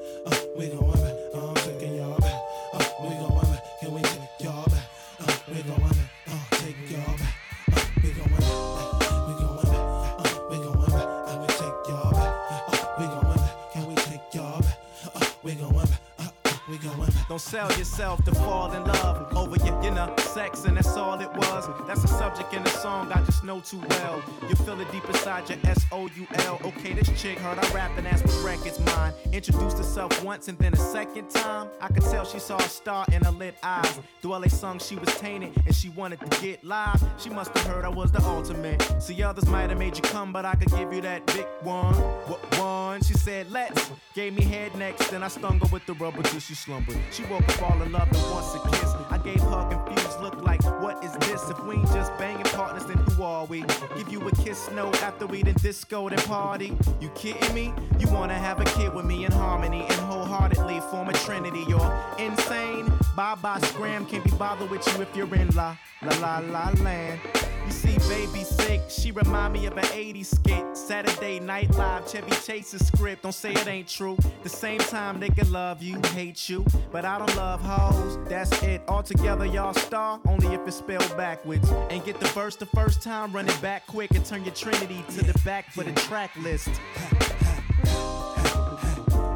[17.28, 21.20] Don't sell yourself to fall in love over your, you know, sex, and that's all
[21.20, 21.68] it was.
[21.86, 24.22] That's a subject in the song I just know too well.
[24.48, 26.58] You feel it deep inside your S O U L.
[26.64, 29.12] Okay, this chick heard I rap and asked what record's mine.
[29.30, 31.68] Introduced herself once and then a second time.
[31.82, 34.00] I could tell she saw a star in her lit eyes.
[34.22, 37.02] They sung, she was tainted and she wanted to get live.
[37.18, 38.80] She must have heard I was the ultimate.
[39.02, 41.94] See, others might have made you come, but I could give you that big one.
[41.94, 43.02] What one?
[43.02, 43.90] She said, let's.
[44.14, 46.96] Gave me head next, then I stung her with the rubber till she slumbered.
[47.18, 48.97] She woke up all in love and wants a kiss.
[49.28, 51.50] Gave her confused look like, what is this?
[51.50, 53.62] If we ain't just banging partners, then who are we?
[53.94, 56.74] Give you a kiss, no, after we done disco then party.
[56.98, 57.74] You kidding me?
[57.98, 61.66] You wanna have a kid with me in harmony and wholeheartedly form a trinity.
[61.68, 62.90] You're insane.
[63.14, 64.06] Bye bye, scram.
[64.06, 67.20] Can't be bothered with you if you're in la la la la land.
[67.66, 70.64] You see, baby sick, she remind me of an 80s skit.
[70.74, 73.24] Saturday Night Live, Chevy Chase's script.
[73.24, 74.16] Don't say it ain't true.
[74.42, 78.18] The same time they can love you, hate you, but I don't love hoes.
[78.26, 78.80] That's it.
[78.88, 81.70] Altogether, y'all star only if it's spelled backwards.
[81.90, 85.04] And get the verse the first time, run it back quick and turn your Trinity
[85.10, 86.68] to the back for the track list.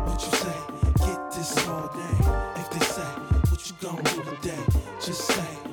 [0.07, 0.57] What you say?
[1.07, 2.61] Get this all day.
[2.61, 3.03] If they say,
[3.51, 4.63] what you gon' do today?
[5.01, 5.72] Just say,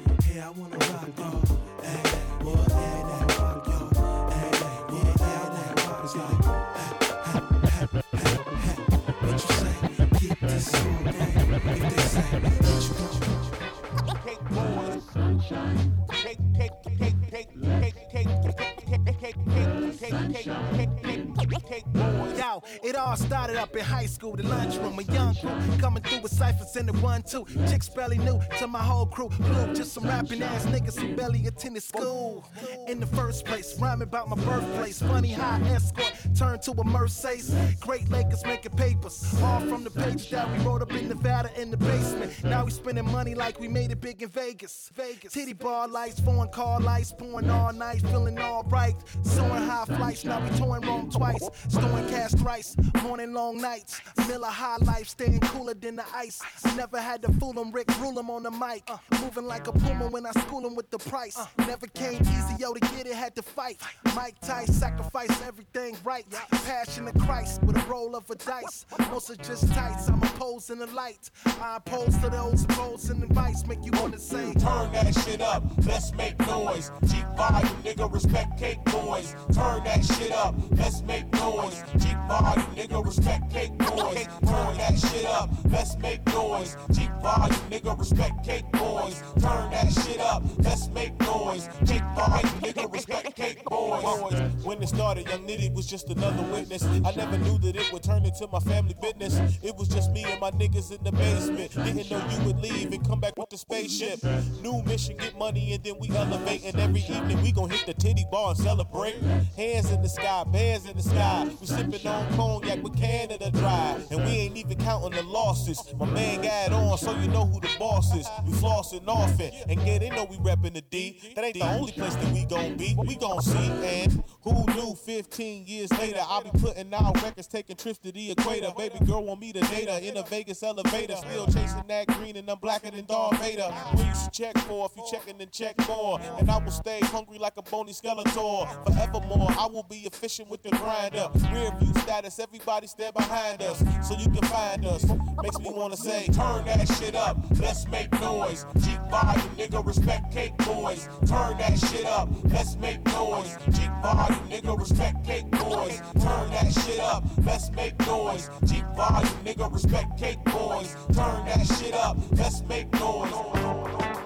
[23.09, 25.49] all started up in high school, the lunchroom, a young crew
[25.79, 27.43] coming through with ciphers in the one two.
[27.67, 29.29] Chicks barely new to my whole crew.
[29.39, 32.47] Blue, just some rapping ass niggas who barely attended school.
[32.87, 35.01] In the first place, rhyming about my birthplace.
[35.01, 37.51] Funny how escort turned to a Mercedes.
[37.79, 41.71] Great Lakers making papers, all from the pages that we wrote up in Nevada in
[41.71, 42.43] the basement.
[42.43, 44.91] Now we spending money like we made it big in Vegas.
[44.93, 45.33] Vegas.
[45.33, 48.95] Titty bar lights, foreign car lights, pouring all night, feeling all right.
[49.23, 51.41] Soaring high flights, now we touring Rome twice.
[51.41, 51.73] ice.
[51.73, 54.01] Storing cash thrice, morning long nights.
[54.27, 56.41] Miller high life, staying cooler than the ice.
[56.75, 58.89] Never had to fool Rick rule on the mic.
[59.21, 61.37] Moving like a puma when I school with the price.
[61.59, 63.81] Never came easy, yo, to get it, had to fight.
[64.15, 66.25] Mike Tice, sacrifice everything right.
[66.65, 68.85] Passion of Christ with a roll of a dice.
[69.11, 71.29] Most are just tights, I'm opposed in the light.
[71.61, 72.65] I oppose to those
[73.09, 76.91] and advice, make you wanna say, Turn that shit up, let's make noise.
[77.05, 79.35] Jeep volume, nigga, respect cake boys.
[79.53, 81.83] Turn that shit up, let's make noise.
[81.97, 84.27] Jeep volume, nigga, respect cake boys.
[84.45, 86.75] Turn that shit up, let's make noise.
[86.91, 89.21] Jeep volume, nigga, respect cake boys.
[89.39, 91.69] Turn that shit up, let's make noise.
[91.83, 94.33] Jeep volume, nigga, respect cake boys.
[94.63, 96.83] When it started, Young Nitty was just another witness.
[96.83, 99.57] I never knew that it would turn into my family business.
[99.63, 101.71] It was just me and my niggas in the basement.
[101.71, 104.23] Didn't know you would leave and come back with the spaceship.
[104.61, 106.63] New mission, get money, and then we elevate.
[106.65, 109.15] And every evening we gon' hit the titty bar and celebrate.
[109.55, 111.49] Hands in the sky, bands in the sky.
[111.59, 113.99] We sipping on cognac with Canada dry.
[114.11, 115.81] And we ain't even counting the losses.
[115.97, 118.27] My man got on, so you know who the boss is.
[118.45, 119.51] We flossing often.
[119.67, 121.33] And yeah, they know we reppin' the D.
[121.35, 122.95] That ain't the only place that we gon' be.
[122.97, 123.57] We gon' see.
[123.57, 128.31] And who knew 15 years later I'll be putting out records, taking trips to the
[128.31, 128.71] equator.
[128.77, 131.15] Baby girl want me to date her in a Vegas elevator.
[131.17, 133.69] Still chasing that green and I'm blacker than Darth Vader.
[133.95, 136.19] We used to check for if you checking then check more.
[136.39, 138.67] And I will stay hungry like a bony skeletor.
[138.85, 141.29] Forevermore, I will be efficient with the grinder.
[141.51, 143.79] Rear view status, everybody stand behind us.
[144.07, 145.03] So you can find us.
[145.41, 148.65] Makes me wanna say, Turn that shit up, let's make noise.
[148.79, 151.09] Jeep volume, nigga, respect cake boys.
[151.27, 153.57] Turn that shit up, let's make noise.
[153.71, 155.99] Jeep volume, nigga, respect cake boys.
[156.21, 158.49] Turn that shit up, let's make noise.
[158.65, 160.95] Jeep volume, nigga, respect cake boys.
[161.13, 164.18] Turn that shit up, let's make noise.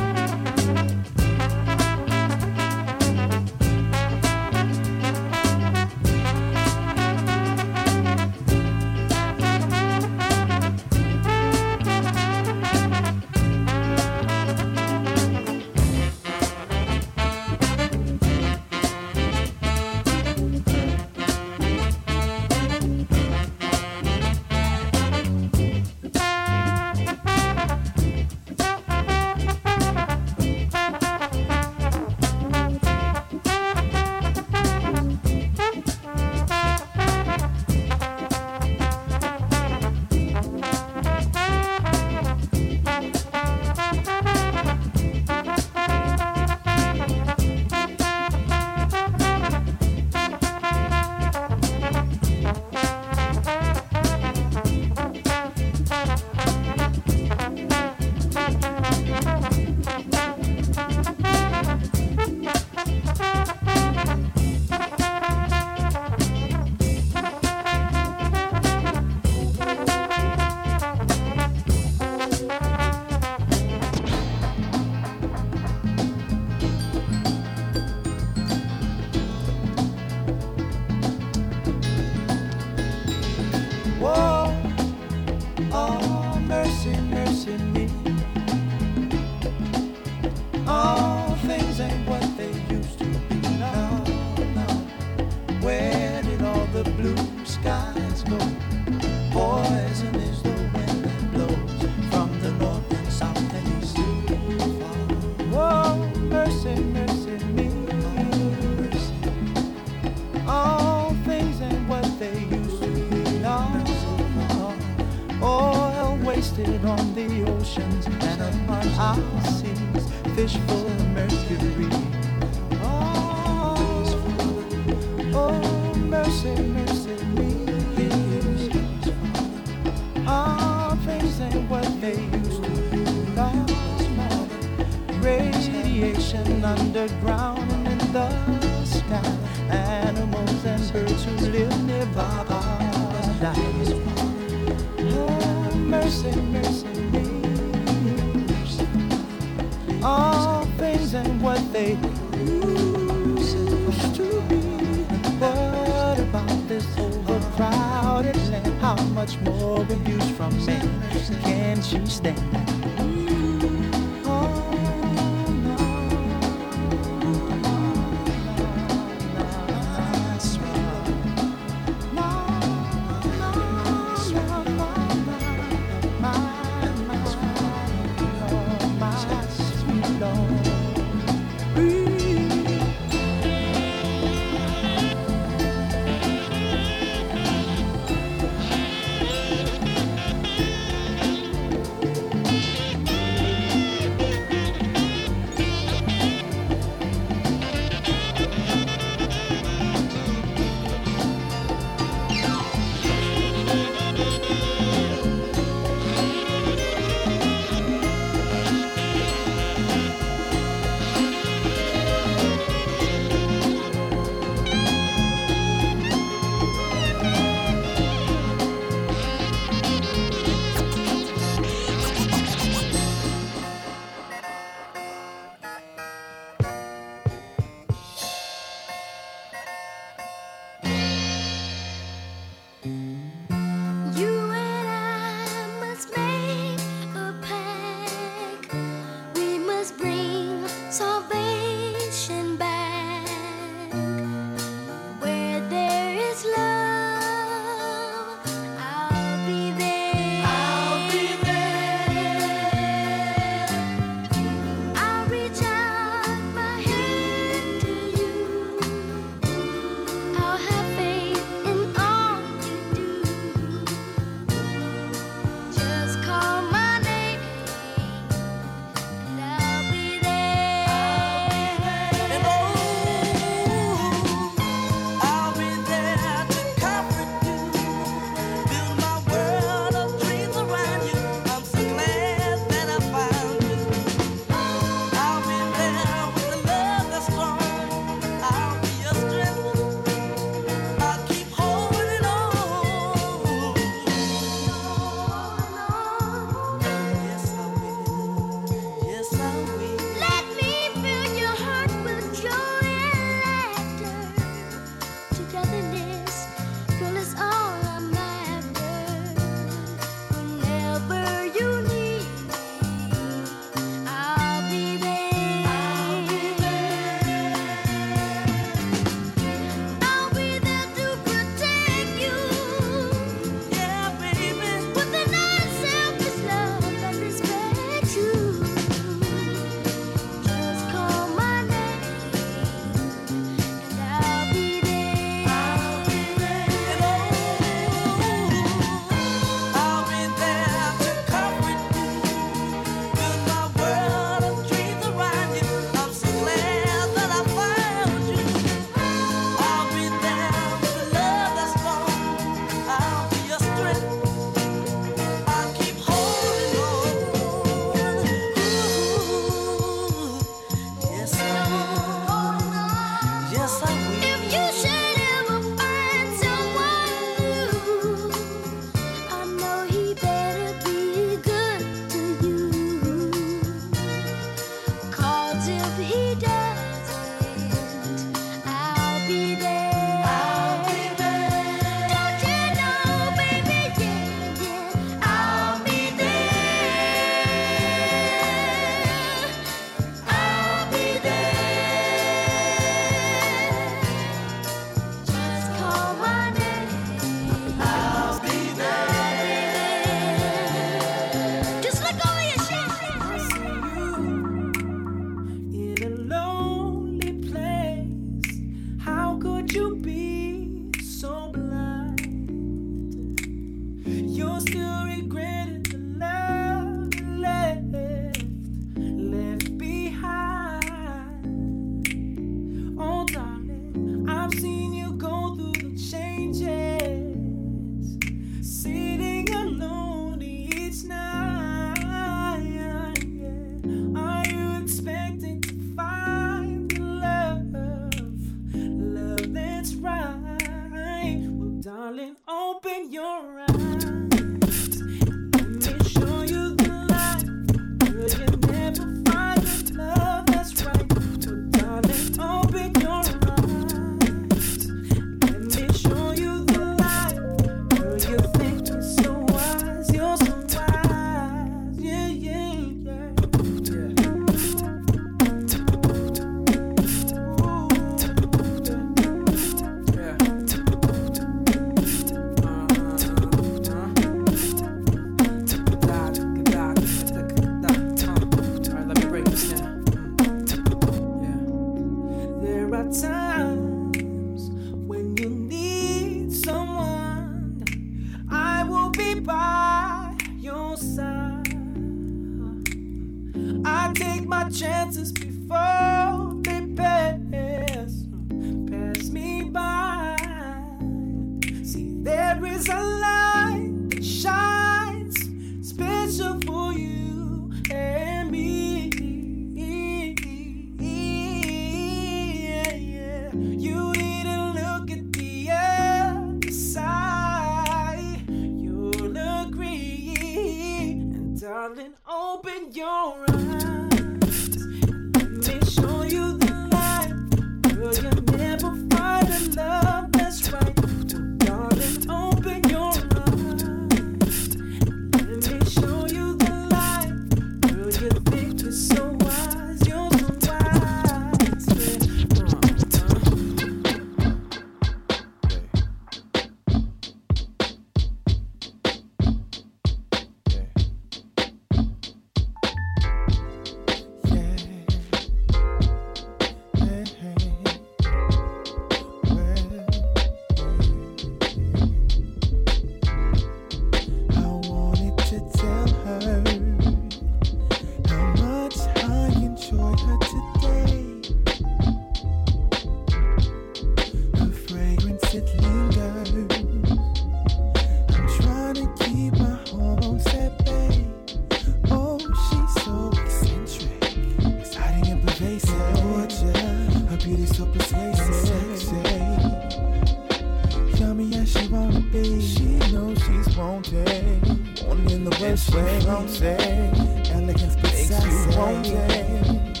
[595.50, 597.10] The way.
[597.52, 598.48] Elegance but sassy.
[598.48, 600.00] Oh, wanted.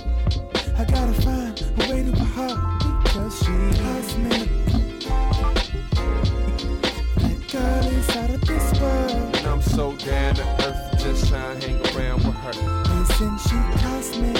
[0.78, 4.38] I gotta find a way to her heart because she has me.
[7.16, 7.84] That girl
[8.16, 9.36] out of this world.
[9.36, 12.52] And I'm so down to earth, just trying to hang around with her.
[12.94, 14.39] Listen, she cosmic.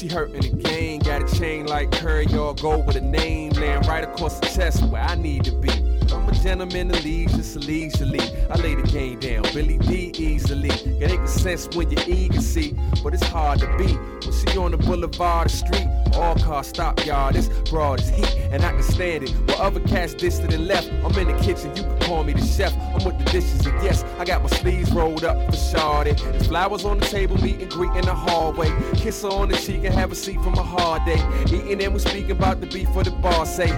[0.00, 3.82] She hurting the game, got a chain like her, y'all go with a name, laying
[3.82, 5.68] right across the chest where I need to be.
[6.10, 8.22] I'm a gentleman that leaves just leisurely.
[8.48, 10.70] I lay the game down, Billy Dee easily.
[10.70, 12.74] It ain't sense when you're eager, see,
[13.04, 13.98] but it's hard to beat.
[14.24, 17.30] When she on the boulevard, the street, all cars stop, y'all.
[17.30, 19.30] This broad is heat, and I can stand it.
[19.50, 22.44] While other cats distant and left, I'm in the kitchen, you can call me the
[22.44, 22.76] chef.
[22.76, 26.20] I'm with the dishes, and yes, I got my sleeves rolled up for Shawty.
[26.32, 28.68] There's flowers on the table, meet and greet in the hallway.
[28.96, 31.22] Kiss her on the cheek and have a seat from a hard day.
[31.44, 33.70] Eating and we speaking about the beef for the bar, say.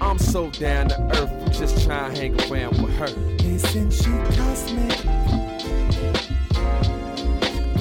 [0.00, 3.08] I'm so down to earth, I'm just trying to hang around with her.
[3.08, 4.98] Listen, she cosmic.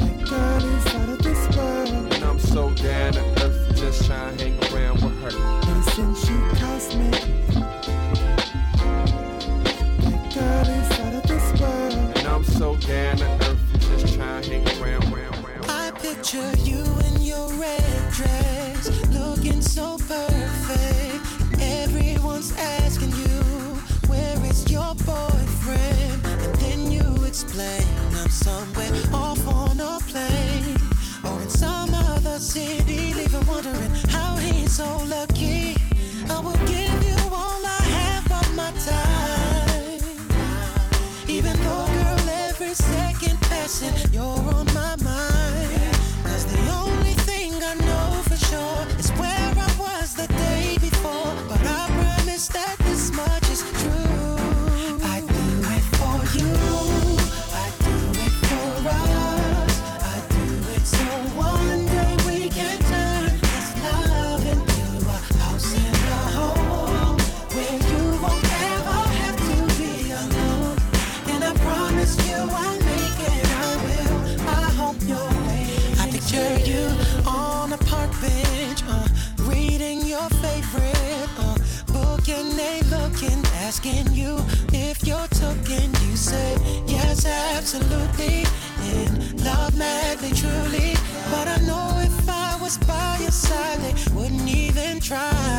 [0.02, 2.14] That girl is out of this world.
[2.14, 5.32] And I'm so down to earth, just trying to hang around with her.
[5.76, 7.51] Listen, she cosmic.
[12.92, 15.06] Down to earth, just to hang around.
[15.70, 21.62] I picture you in your red dress, looking so perfect.
[21.62, 23.40] Everyone's asking you,
[24.12, 26.20] where is your boyfriend?
[26.44, 27.86] And then you explain,
[28.20, 30.76] I'm somewhere off on a plane,
[31.24, 35.31] or in some other city, leaving wondering how he's so lucky.
[44.14, 44.71] You're on
[87.74, 88.44] absolutely
[88.92, 90.94] in love madly, truly.
[91.32, 95.51] But I know if I was by your side, they wouldn't even try.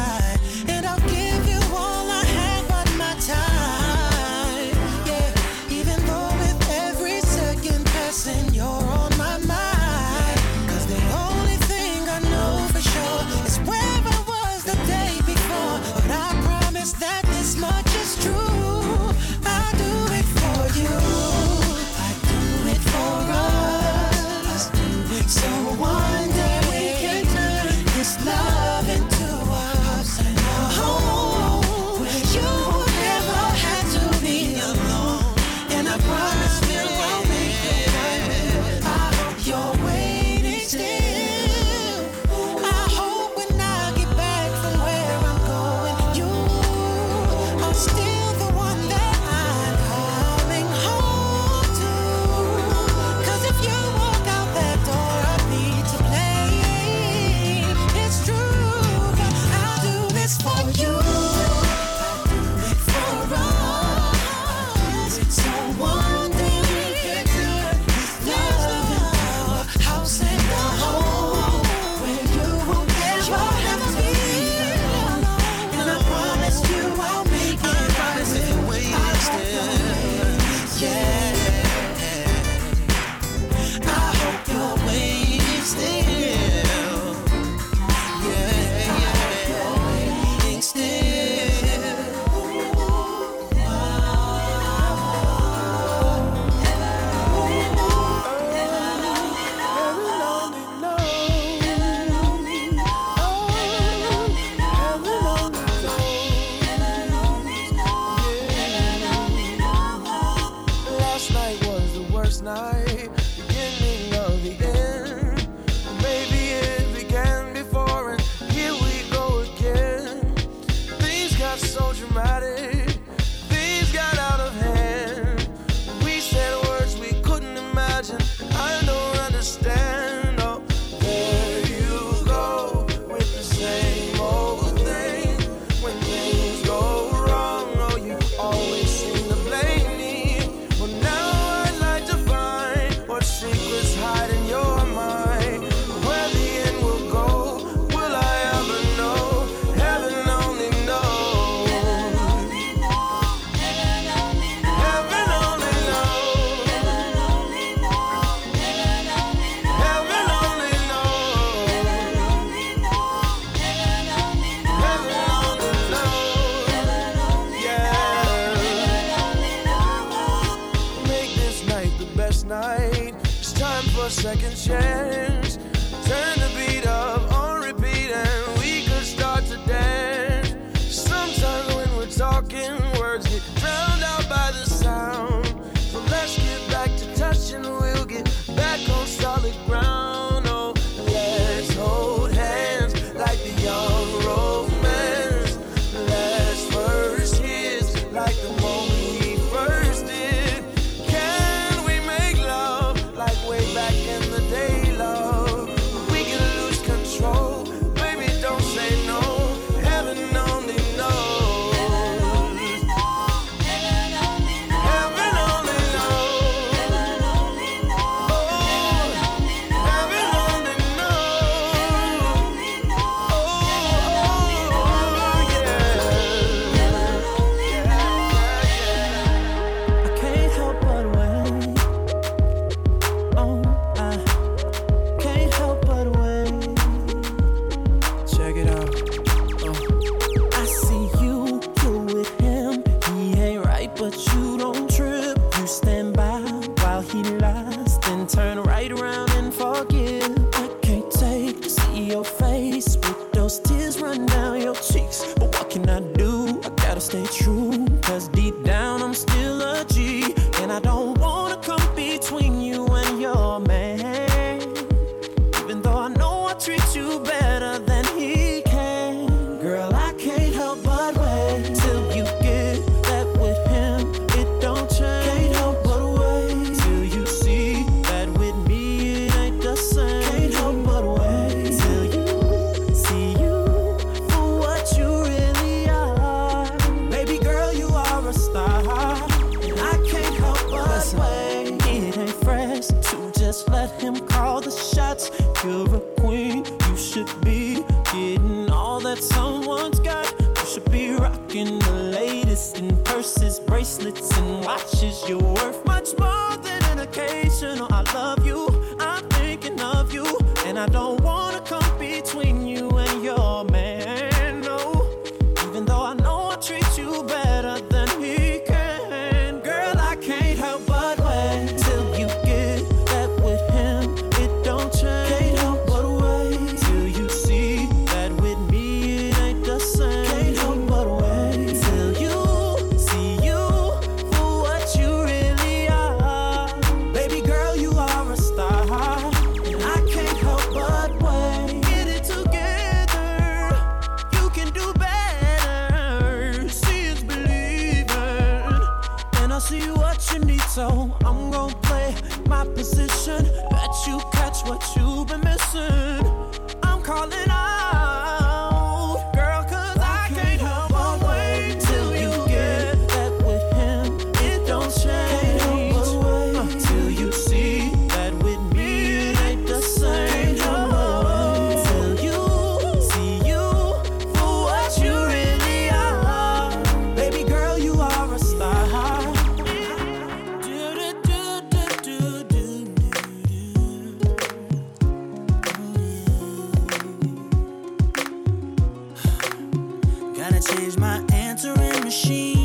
[390.42, 392.61] Gotta change my answering machine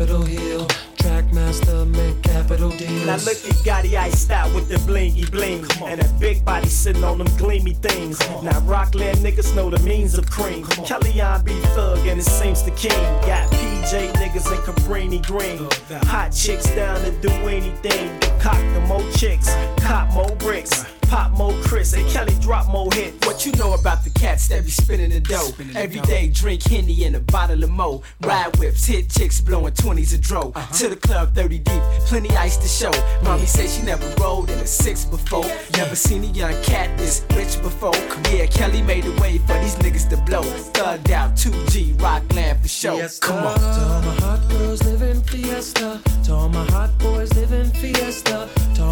[0.00, 0.66] Capitol Hill.
[0.96, 3.04] Trackmaster make capital deals.
[3.04, 5.62] Now look at Gotti iced out with the blingy bling.
[5.84, 8.18] And a big body sitting on them gleamy things.
[8.42, 10.64] Now Rockland niggas know the means of cream.
[10.64, 12.98] Kellyanne be thug and it seems the king.
[13.26, 15.68] Got PJ niggas and Cabrini Green.
[16.08, 18.18] Hot chicks down to do anything.
[18.40, 20.86] Cock the more chicks, cop more bricks.
[21.10, 23.26] Pop more Chris and Kelly drop more hits.
[23.26, 25.50] What you know about the cats that be spinning the dough?
[25.74, 28.02] Every day drink Henny and a bottle of Mo.
[28.20, 30.52] Ride whips, hit chicks blowing 20s a dro.
[30.54, 30.74] Uh-huh.
[30.74, 32.92] To the club 30 deep, plenty ice to show.
[33.24, 35.44] Mommy said she never rolled in a six before.
[35.76, 37.96] Never seen a young cat this rich before.
[38.30, 40.42] Yeah, Kelly made a way for these niggas to blow.
[40.42, 43.08] Thugged out 2G, Rockland for show.
[43.20, 43.58] Come on.
[43.58, 46.00] To all my hot girls living fiesta.
[46.26, 48.48] To all my hot boys living fiesta.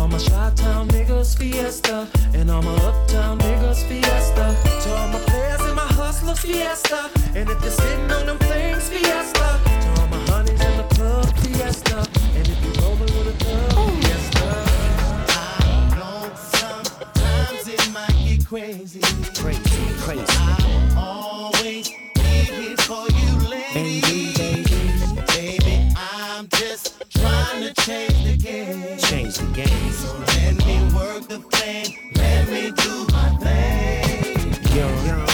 [0.09, 2.09] All my Chi-Town niggas fiesta.
[2.33, 4.57] And all my uptown niggas fiesta.
[4.83, 7.11] To all my players and my hustlers fiesta.
[7.35, 9.61] And if you're sitting on them things fiesta.
[9.67, 12.07] To all my honeys in the club fiesta.
[12.35, 14.49] And if you rolling with a thug fiesta.
[16.57, 19.01] Sometimes it might get crazy.
[19.37, 19.61] Crazy,
[19.99, 20.25] crazy.
[20.97, 24.01] I'll always be here for you, lady.
[24.01, 25.59] Baby, baby.
[25.59, 28.08] Baby, I'm just trying to change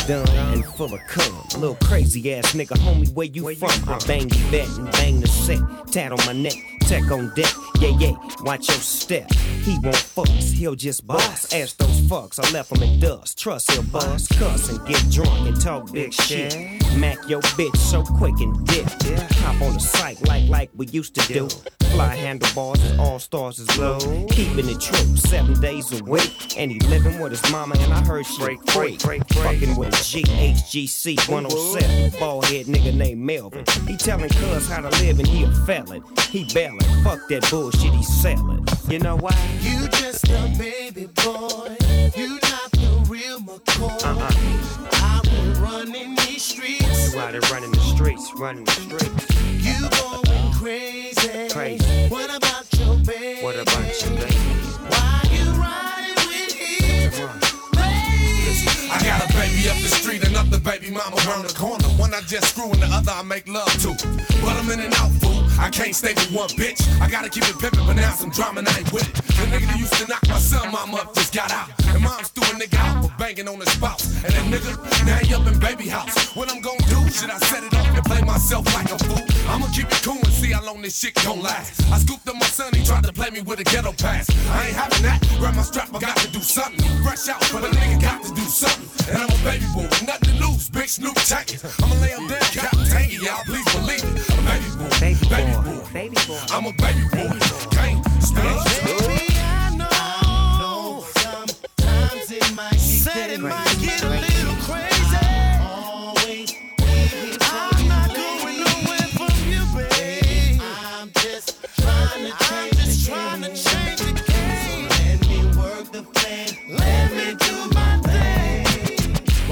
[0.07, 1.61] dumb, and full of cum.
[1.61, 3.71] Little crazy ass nigga, homie, where you from?
[3.89, 5.61] I bang the vet and bang the set.
[5.93, 6.55] Tat on my neck,
[6.87, 7.53] tech on deck.
[7.81, 9.31] Yeah, yeah, watch your step.
[9.33, 11.55] He won't fucks, he'll just bust.
[11.55, 13.39] Ask those fucks, I left him in dust.
[13.39, 16.55] Trust he'll bust, cuss and get drunk and talk big shit.
[16.97, 18.87] Mac your bitch so quick and dip.
[19.43, 21.49] Hop on the site like like we used to do.
[21.95, 23.99] Fly handlebars and all stars is low.
[24.31, 26.59] Keeping it true, seven days a week.
[26.59, 28.97] And he living with his mama, and I heard she break free.
[28.97, 32.19] Fucking with a GHGC 107.
[32.19, 33.65] Bald head nigga named Melvin.
[33.87, 36.03] He telling cuz how to live, and he a felon.
[36.31, 36.45] He
[36.79, 37.05] bailing.
[37.05, 38.67] Fuck that bullshit he selling.
[38.89, 39.37] You know why?
[39.61, 41.77] You just a baby boy.
[42.15, 44.05] You not the real McCoy.
[44.05, 44.31] Uh-uh.
[44.93, 47.15] I've been running these streets.
[47.15, 49.27] You out here running the streets, running the streets.
[49.65, 51.49] You going crazy.
[51.53, 52.09] Crazy.
[52.09, 53.43] What about your baby?
[53.43, 54.35] What about you, baby?
[54.89, 57.41] Why you riding with him?
[58.95, 61.85] I got a baby up the street, another baby mama around the corner.
[61.99, 63.91] One I just screw and the other I make love to.
[64.39, 65.43] But I'm in and out, fool.
[65.59, 66.79] I can't stay with one bitch.
[67.01, 69.15] I gotta keep it pimpin', but now some drama and I ain't with it.
[69.35, 71.71] The nigga that used to knock my son mama up just got out.
[71.89, 74.07] And mom's threw a nigga out for banging on his spouse.
[74.23, 74.73] And that nigga,
[75.07, 76.15] now he up in baby house.
[76.37, 77.03] What I'm gonna do?
[77.11, 79.19] Should I set it up and play myself like a fool?
[79.51, 81.83] I'ma keep it cool and see how long this shit gon' last.
[81.91, 84.31] I scooped up my son, he tried to play me with a ghetto pass.
[84.51, 85.19] I ain't having that.
[85.39, 86.85] Grab my strap, I got to do something.
[87.03, 88.84] Fresh out, but a nigga got to do something.
[89.09, 91.57] And I'm a baby boy, with nothing to lose, big Snoop Tanky.
[91.83, 94.31] I'ma lay him down, Cap Tangy, y'all please believe it.
[94.31, 96.41] I'm a baby boy, baby, boy, baby boy.
[96.51, 97.39] I'm a baby boy,
[97.71, 104.34] can't stand Baby, I know sometimes it might get, it might get a little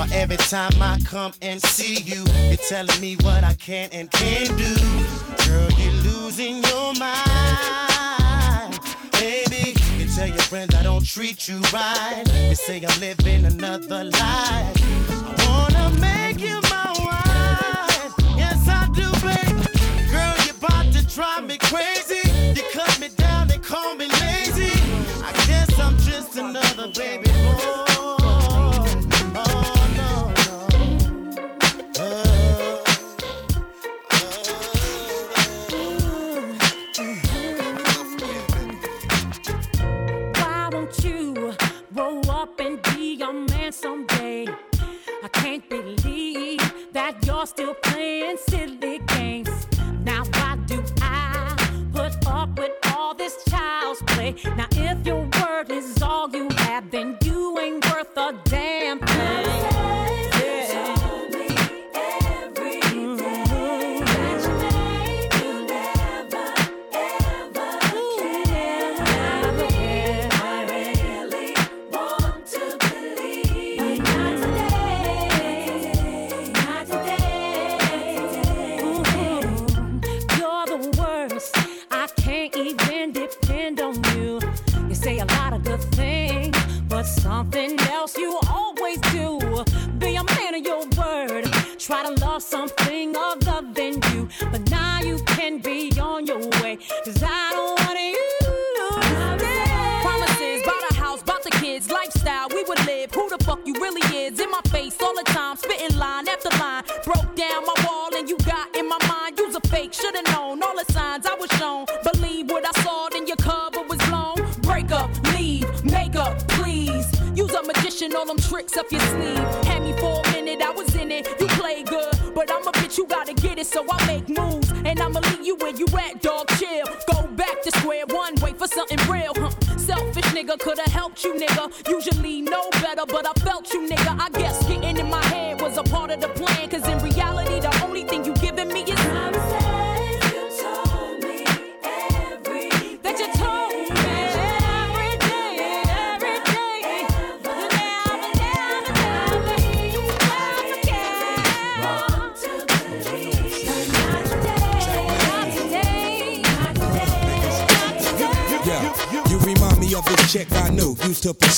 [0.03, 4.11] Why every time I come and see you, you're telling me what I can and
[4.11, 4.75] can't do.
[5.47, 8.81] Girl, you're losing your mind.
[9.13, 12.25] Baby, you tell your friends I don't treat you right.
[12.49, 14.77] You say I'm living another life.
[15.39, 18.13] I wanna make you my wife.
[18.37, 19.57] Yes, I do, babe.
[20.11, 22.29] Girl, you're about to drive me crazy.
[22.57, 24.73] You cut me down and call me lazy.
[25.23, 27.32] I guess I'm just another baby
[47.43, 49.67] are still playing silly games.
[50.05, 51.57] Now, why do I
[51.93, 54.37] put up with all this child's play?
[54.57, 54.69] Now,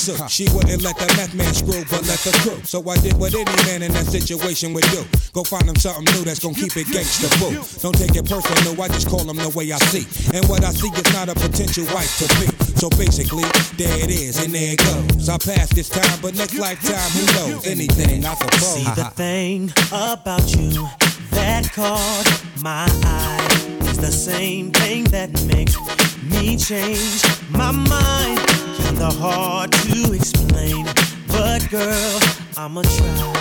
[0.04, 0.28] shook.
[0.28, 2.60] She wouldn't let the left man screw, but let the crew.
[2.64, 5.04] So I did what any man in that situation would do.
[5.32, 7.56] Go find him something new that's gonna keep it gangsta boo.
[7.80, 10.04] Don't take it personal, I just call him the way I see.
[10.36, 12.46] And what I see is not a potential wife to be.
[12.76, 15.28] So basically, there it is, and there it goes.
[15.28, 17.66] I passed this time, but next lifetime, who knows?
[17.66, 18.74] Anything, I suppose.
[18.74, 20.86] See, the thing about you
[21.30, 25.76] that caught my eye is the same thing that makes
[26.22, 28.40] me change my mind.
[28.78, 30.86] You're the heart to explain,
[31.28, 32.20] but girl,
[32.56, 33.32] I'ma try.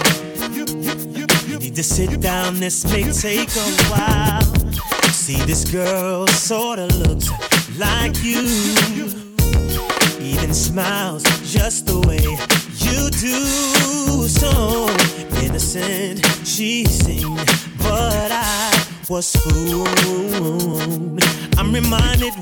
[1.60, 4.42] Need to sit down, this may take a while.
[5.12, 7.30] See, this girl sorta looks
[7.78, 8.42] like you,
[10.20, 12.24] even smiles just the way
[12.86, 14.28] you do.
[14.28, 14.90] So
[15.44, 17.46] innocent she seemed,
[17.78, 21.24] but I was fooled.
[21.58, 22.34] I'm reminded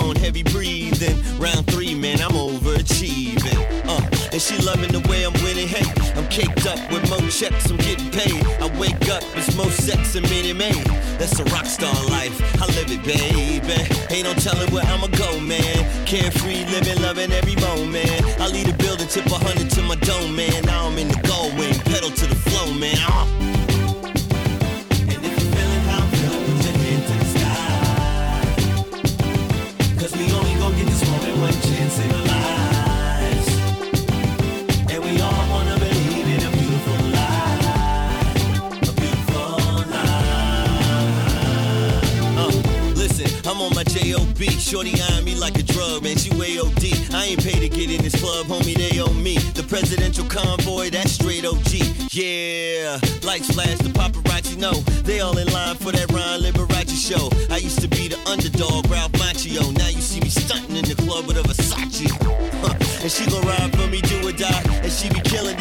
[0.00, 0.23] gone.
[44.74, 47.14] Shorty eyeing me like a drug, man, she AOD.
[47.14, 49.38] I ain't paid to get in this club, homie, they owe me.
[49.54, 52.10] The presidential convoy, that's straight OG.
[52.10, 54.74] Yeah, lights flash, the paparazzi know.
[55.06, 57.30] They all in line for that Ron Liberace show.
[57.54, 59.62] I used to be the underdog, Ralph Macchio.
[59.78, 62.10] Now you see me stunting in the club with a Versace.
[62.66, 62.74] Huh.
[63.04, 64.62] And she gon' ride for me, do or die.
[64.82, 65.56] And she be killing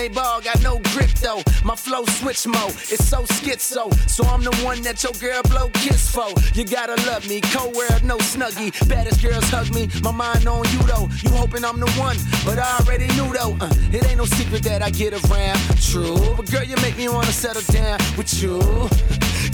[0.00, 1.42] they ball, got no grip though.
[1.62, 3.92] My flow switch mode, it's so schizo.
[4.08, 6.28] So I'm the one that your girl blow kiss for.
[6.54, 8.70] You gotta love me, cold world, no snuggie.
[8.88, 11.06] Baddest girls hug me, my mind on you though.
[11.22, 12.16] You hoping I'm the one,
[12.46, 13.54] but I already knew though.
[13.60, 15.58] Uh, it ain't no secret that I get around.
[15.82, 18.58] True, but girl, you make me wanna settle down with you.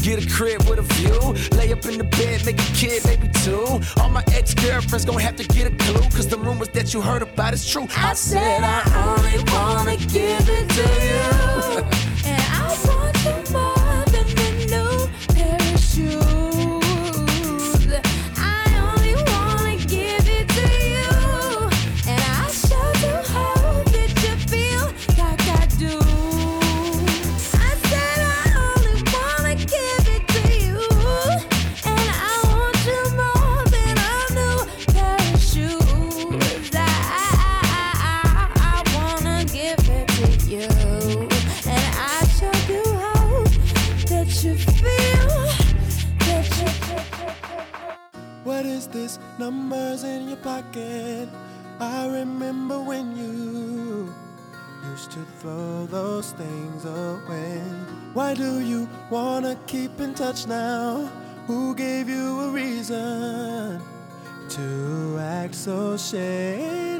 [0.02, 1.18] Get a crib with a view.
[1.58, 3.66] Lay up in the bed, make a kid, maybe two.
[3.96, 6.02] All my ex girlfriends gon' have to get a clue.
[6.10, 7.86] Cause the rumors that you heard but it's true.
[7.96, 11.35] I said I only wanna give it to you.
[54.96, 57.60] Used to throw those things away.
[58.14, 61.10] Why do you wanna keep in touch now?
[61.46, 63.82] Who gave you a reason
[64.48, 66.95] to act so shady?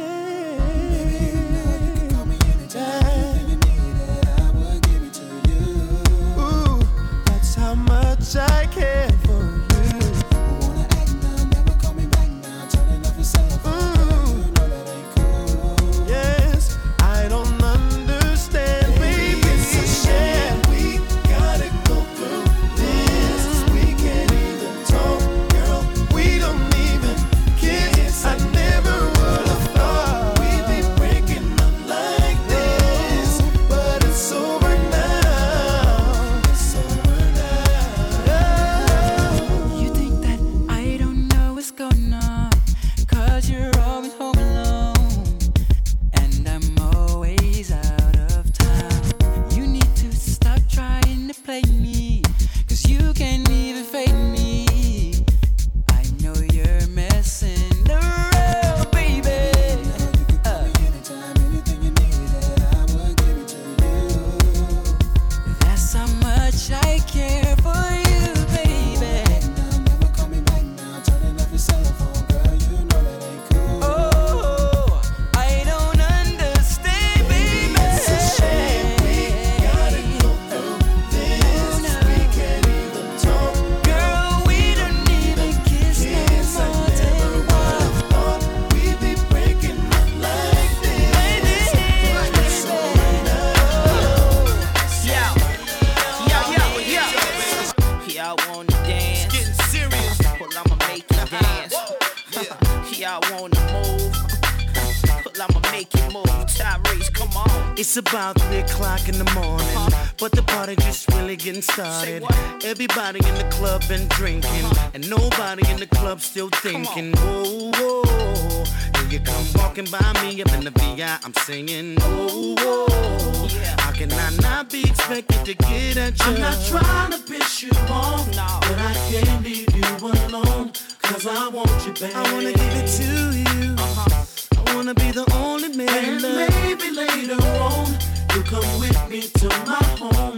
[111.76, 112.24] Started.
[112.64, 117.12] Everybody in the club been drinking, and nobody in the club still thinking.
[117.16, 118.64] Whoa, whoa,
[118.96, 121.18] here you come walking by me up in the VI.
[121.22, 121.96] I'm singing.
[122.00, 126.32] Whoa, whoa, how can I not be expected to get at you?
[126.32, 130.72] I'm not trying to piss you off, but I can't leave you alone.
[131.02, 132.14] Cause I want you, baby.
[132.14, 133.74] I wanna give it to you.
[133.74, 134.66] Uh-huh.
[134.66, 135.90] I wanna be the only man.
[135.90, 137.86] And maybe later on,
[138.32, 140.35] you'll come with me to my home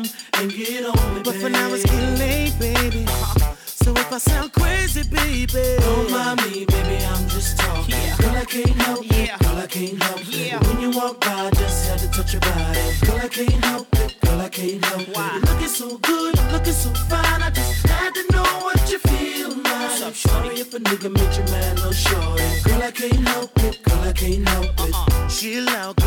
[4.08, 7.94] if I sound crazy, baby, Don't mind me, baby, I'm just talking.
[8.18, 9.38] Girl, I can't help it.
[9.40, 10.66] Girl, I can't help it.
[10.66, 12.80] When you walk by, I just had to touch your body.
[13.04, 14.16] Girl, I can't help it.
[14.20, 15.16] Girl, I can't help it.
[15.16, 17.42] You're looking so good, you're looking so fine.
[17.42, 20.14] I just had to know what you feel like.
[20.14, 22.42] Sorry if a nigga made you mad, no shorty.
[22.64, 23.82] Girl, I can't help it.
[23.82, 24.94] Girl, I can't help it.
[24.94, 25.28] Uh-uh.
[25.28, 25.97] Chill out,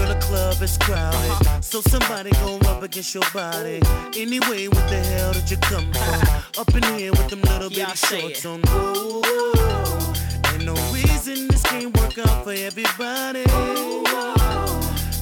[0.61, 1.63] club is crowded.
[1.63, 3.81] So somebody gon' rub against your body.
[4.15, 6.61] Anyway, what the hell did you come for?
[6.61, 8.61] Up in here with them little bitty shorts on.
[8.61, 10.53] Whoa, whoa.
[10.53, 13.43] Ain't no reason this can't work out for everybody.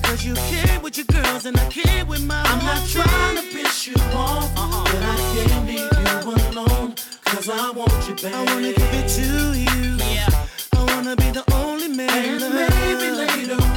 [0.03, 3.43] Cause you care with your girls and I care with my I'm not trying to
[3.43, 4.83] piss you off, uh-uh.
[4.83, 6.95] but I can't leave you alone.
[7.25, 8.35] Cause I want you, baby.
[8.35, 9.97] I wanna give it to you.
[10.15, 10.47] Yeah.
[10.73, 12.09] I wanna be the only man.
[12.09, 13.68] And maybe later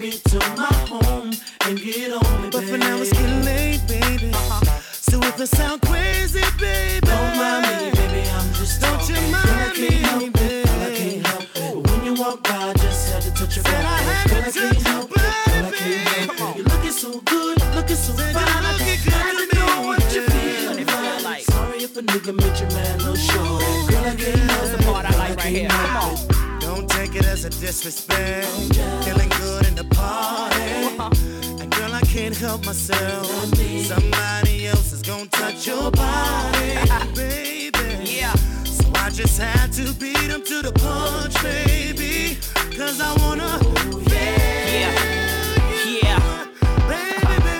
[0.00, 1.30] me to my home
[1.66, 2.66] and get on me, But baby.
[2.72, 4.32] for now it's getting late, baby.
[4.92, 9.16] So if it sound crazy, baby, Don't mind me, baby, I'm just Don't talking.
[9.16, 10.64] you I mind can't me, help it.
[10.64, 11.50] Girl, I can't help it.
[11.54, 14.04] But when you walk by, I just had to touch your Said I body.
[14.04, 15.16] had to I can't touch help it.
[15.16, 16.56] Girl, I can't help it.
[16.56, 18.36] You're looking so good, looking so fine.
[18.36, 21.42] I just had to know what you feel like.
[21.44, 23.02] Sorry if a nigga made you mad,
[27.40, 28.46] as a disrespect.
[29.04, 31.62] Feeling good in the party.
[31.62, 33.26] And girl, I can't help myself.
[33.84, 36.74] Somebody else is gonna touch your body,
[37.14, 38.18] baby.
[38.18, 38.34] Yeah.
[38.64, 42.38] So I just had to beat him to the punch, baby.
[42.76, 43.58] Cause I wanna.
[44.10, 44.92] Yeah.
[46.02, 46.46] Yeah.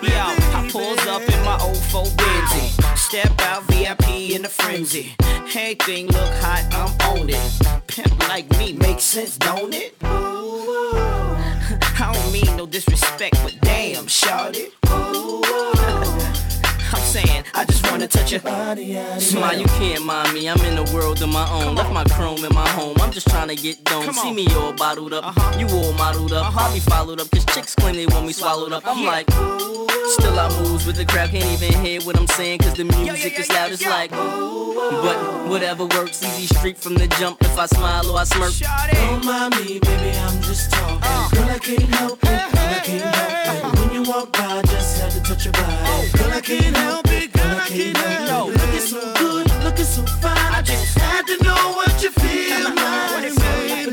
[0.02, 0.58] yeah.
[0.58, 2.79] I pulls up in my old four Benzy.
[3.10, 5.16] Step out VIP in a frenzy.
[5.20, 7.42] Everything look hot, I'm on it.
[7.88, 9.96] Pimp like me makes sense, don't it?
[10.02, 14.70] I don't mean no disrespect, but damn, shawty.
[16.92, 18.94] I'm saying, I just wanna touch your body.
[19.18, 20.48] Smile, you can't mind me.
[20.48, 21.74] I'm in a world of my own.
[21.74, 22.96] Left my chrome in my home.
[23.00, 24.12] I'm just trying to get done.
[24.12, 25.36] See me all bottled up.
[25.58, 26.52] You all modeled up.
[26.52, 27.30] Probably followed up.
[27.30, 28.82] Cause chicks claim they want me swallowed up.
[28.86, 29.80] I'm like, ooh.
[30.10, 33.38] Still I moves with the crowd, can't even hear what I'm saying, cause the music
[33.38, 38.10] is loud, it's like, but whatever works, easy street from the jump if I smile
[38.10, 38.52] or I smirk.
[38.92, 41.38] Don't mind me, baby, I'm just talking.
[41.38, 42.26] Girl, I can't help it.
[42.26, 43.80] Girl, I can't help it.
[43.80, 46.10] When you walk by, just had to touch your body.
[46.18, 47.32] Girl, I can't help it.
[47.32, 48.60] Girl, I can't help it.
[48.60, 50.52] Looking so good, looking so fine.
[50.52, 53.32] I just had to know what you feel like.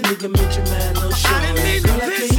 [0.08, 1.30] Nigga, make your man no show.
[1.30, 2.37] I didn't mean to piss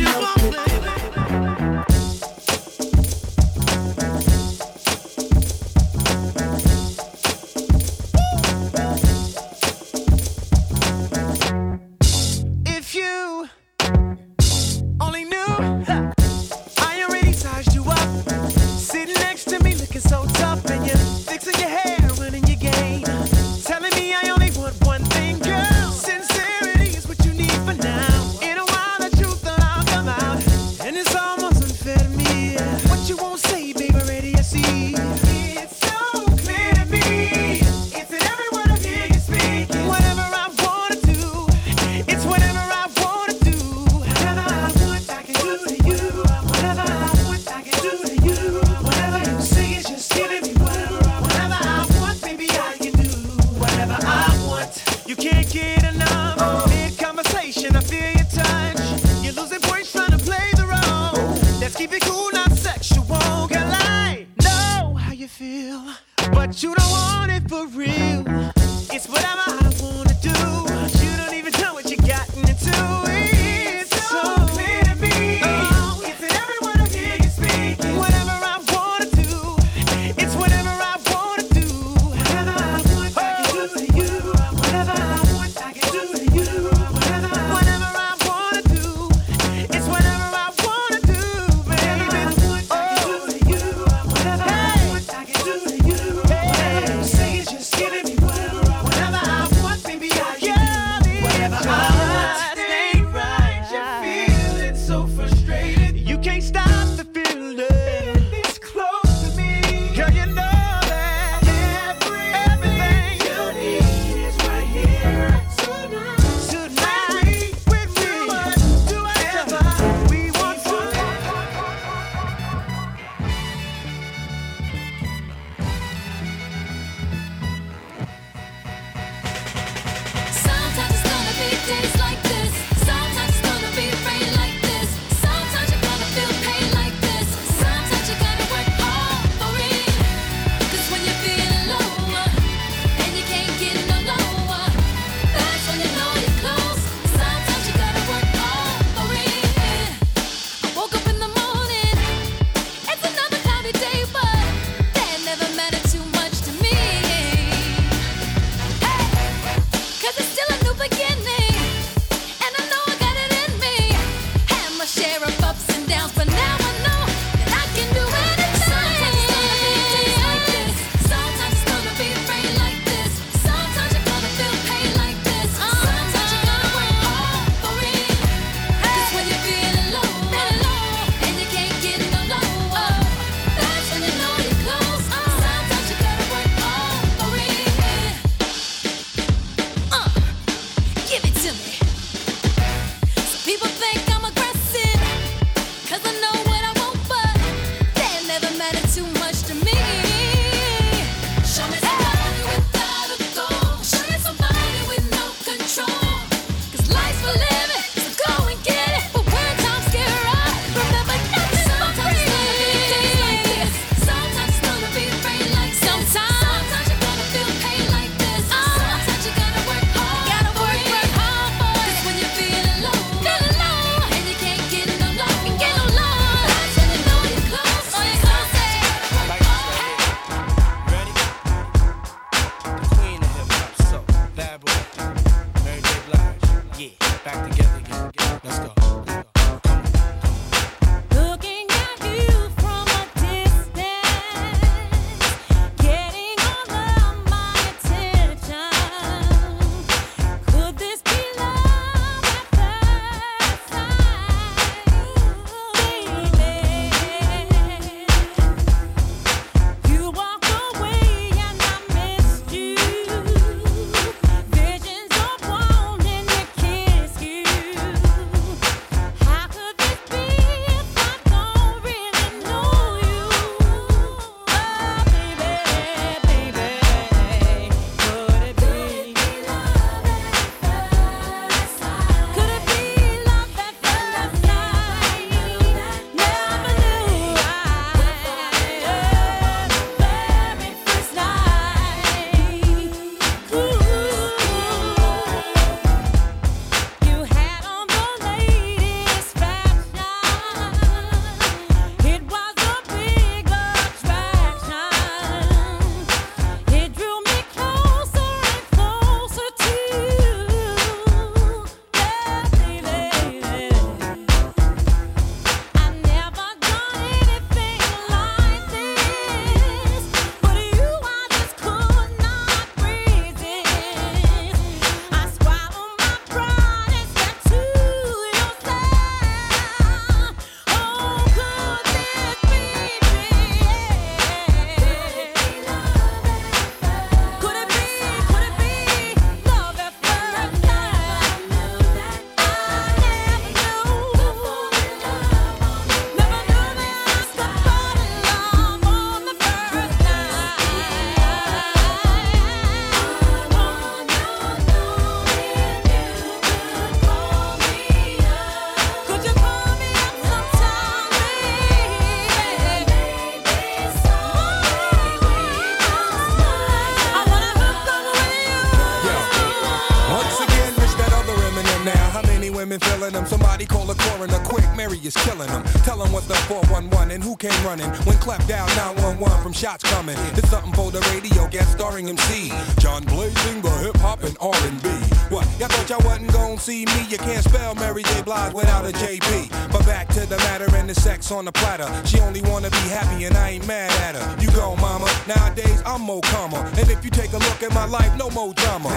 [377.19, 377.90] 411 and who came running.
[378.07, 380.16] When clap down 911 from shots coming.
[380.36, 382.53] It's something for the radio, guest starring MC.
[382.78, 384.89] John Blazing, the hip hop and R&B.
[385.35, 385.47] What?
[385.59, 387.07] Y'all thought y'all wasn't gonna see me?
[387.09, 388.23] You can't spell Mary J.
[388.23, 389.51] Blige without a JP.
[389.73, 391.89] But back to the matter and the sex on the platter.
[392.07, 394.43] She only wanna be happy and I ain't mad at her.
[394.43, 395.09] You go, mama.
[395.27, 396.65] Nowadays I'm more calmer.
[396.78, 398.89] And if you take a look at my life, no more drama.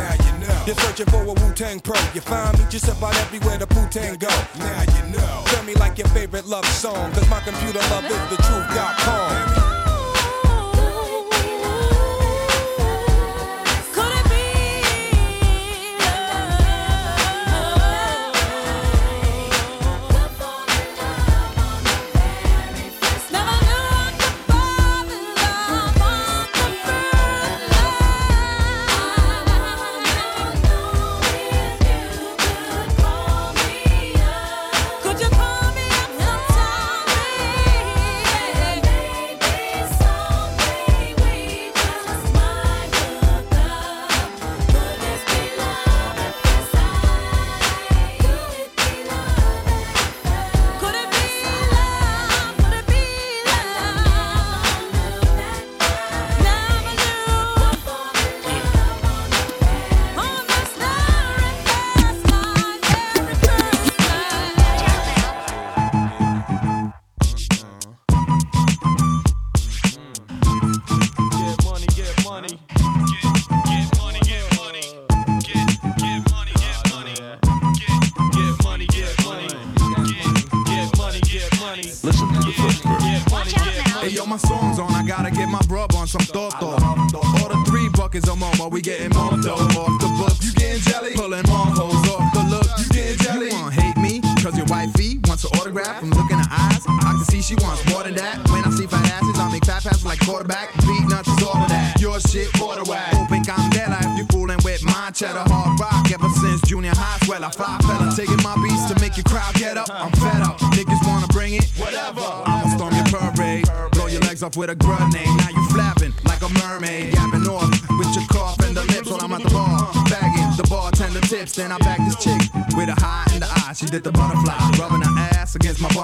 [0.66, 1.96] You're searching for a Wu Tang pro.
[2.14, 4.30] You find me just about everywhere the Wu Tang go.
[4.60, 5.44] Now you know.
[5.48, 7.12] Tell me like your favorite love song.
[7.14, 9.51] Cause my computer love is the truth.com.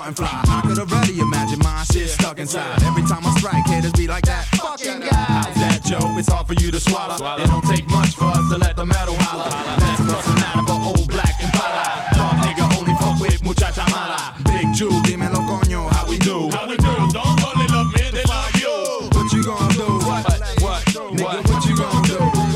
[0.08, 0.44] against my fly.
[0.48, 2.82] I could already imagine my shit stuck inside.
[2.84, 4.46] Every time I strike, haters be like that.
[4.56, 5.14] Fucking guy.
[5.14, 6.18] How's that, Joe?
[6.18, 7.16] It's hard for you to swallow.
[7.16, 9.50] It don't take much for us to let the metal holler.
[9.50, 14.36] That's bustin' out of a old black and Dog nigga only fuck with muchacha mala.
[14.46, 16.50] Big Jew, dímelo coño, how we do?
[16.52, 16.94] How we do?
[17.12, 19.10] Don't only love me, they love you.
[19.12, 19.88] What you gonna do?
[20.08, 20.26] What?
[20.62, 20.84] What?
[21.14, 22.48] Nigga, what you gonna do?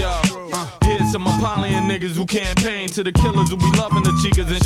[0.00, 0.08] Yo,
[0.52, 4.50] uh, here's some Apollyon niggas who campaign to the killers who be loving the chicas
[4.50, 4.59] and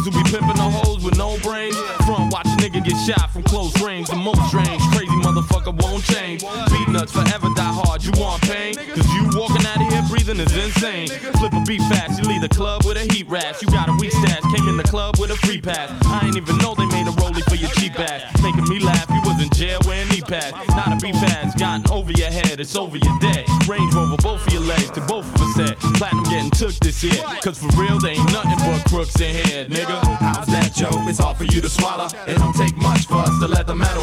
[0.00, 1.76] who be pimping the hoes with no brains.
[2.06, 4.08] Front watch a nigga get shot from close range.
[4.08, 6.42] The most strange, crazy motherfucker won't change.
[6.42, 8.02] Beatnuts forever die hard.
[8.02, 8.74] You want pain?
[8.74, 11.08] Cause you walking out of here breathing is insane.
[11.38, 13.62] Flip a beat fast, you leave the club with a heat rash.
[13.62, 15.90] You got a weak stash, came in the club with a free pass.
[16.06, 18.42] I ain't even know they made a rollie for your cheap ass.
[18.42, 20.52] Making me laugh, you was in jail wearing knee pads.
[20.74, 23.46] Not a beef ass, gotten over your head, it's over your dead.
[23.68, 24.16] Range Rover,
[26.54, 27.22] took this year.
[27.42, 29.98] Cause for real, they ain't nothing but crooks in here, nigga.
[30.18, 30.88] How's that, Joe?
[31.08, 32.06] It's hard for you to swallow.
[32.26, 34.02] It don't take much for us to let the metal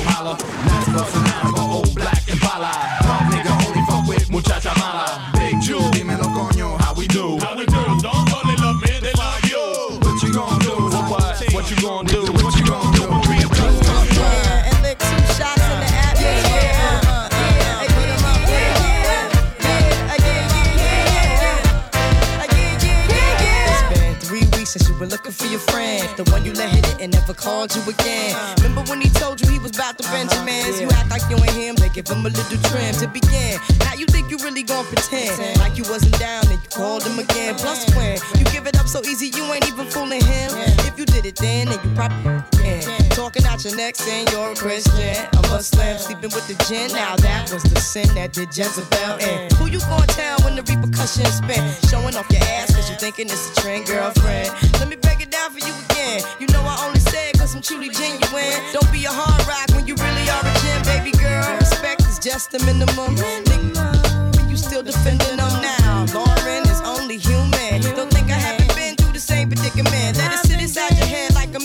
[27.67, 28.35] called you again.
[28.57, 30.17] Remember when he told you he was about to uh-huh.
[30.17, 30.81] Benjamins?
[30.81, 33.59] You act like you ain't him, they give him a little trim to begin.
[33.79, 37.19] Now you think you really gon' pretend like you wasn't down and you called him
[37.19, 37.53] again.
[37.55, 40.49] Plus when you give it up so easy, you ain't even fooling him.
[40.89, 42.81] If you did it then, then you probably can.
[43.11, 46.91] Talking out your neck saying you're a Christian, a Muslim, sleeping with the gin.
[46.91, 49.51] Now that was the sin that did Jezebel in.
[49.55, 51.61] Who you gonna tell when the repercussions spin?
[51.89, 54.49] Showing off your ass cause you thinking it's a trend, girlfriend.
[54.79, 56.23] Let me break it down for you again.
[56.39, 58.57] You know I only say it cause I'm truly genuine.
[58.73, 61.43] Don't be a hard rock when you really are a gem, baby girl.
[61.59, 63.17] Respect is just the minimum.
[64.49, 66.05] You still defending them now.
[66.15, 67.81] Lauryn is only human.
[67.95, 70.17] Don't think I haven't been through the same predicament.
[70.17, 70.50] Let it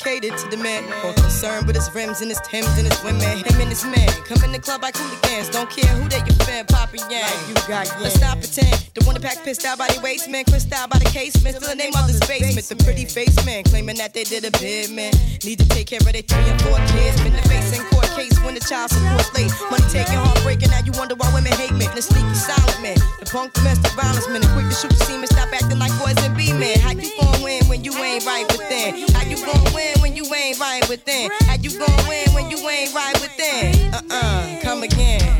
[0.00, 0.88] faded to the man.
[1.02, 3.44] More concerned with his rims and his Timbs and his women.
[3.44, 5.48] Him and his man come in the club like hooligans.
[5.50, 7.30] Don't care who they your fan, Papa Yang.
[7.48, 8.90] you got Let's not pretend.
[8.94, 10.44] The one that pack pissed out by the waist, man.
[10.44, 11.56] Crissed out by the casement.
[11.56, 12.66] Still the name of this basement.
[12.66, 15.12] The pretty face man claiming that they did a bid, man.
[15.44, 17.20] Need to take care of their three and four kids.
[17.22, 19.50] Been the face in court case when the child support's late.
[19.70, 20.70] Money taking, heartbreaking.
[20.70, 21.88] Now you wonder why women hate men.
[21.94, 22.96] The sneaky silent man.
[23.18, 24.40] The punk domestic violence man.
[24.42, 25.26] The quick to shoot the semen.
[25.26, 26.78] Stop acting like boys and be men.
[26.80, 29.08] How you gon' win when you ain't right within?
[29.16, 31.30] How you gon' win when you ain't right within?
[31.48, 33.94] How you gon' win when you ain't right within?
[33.94, 35.39] Uh uh, come again.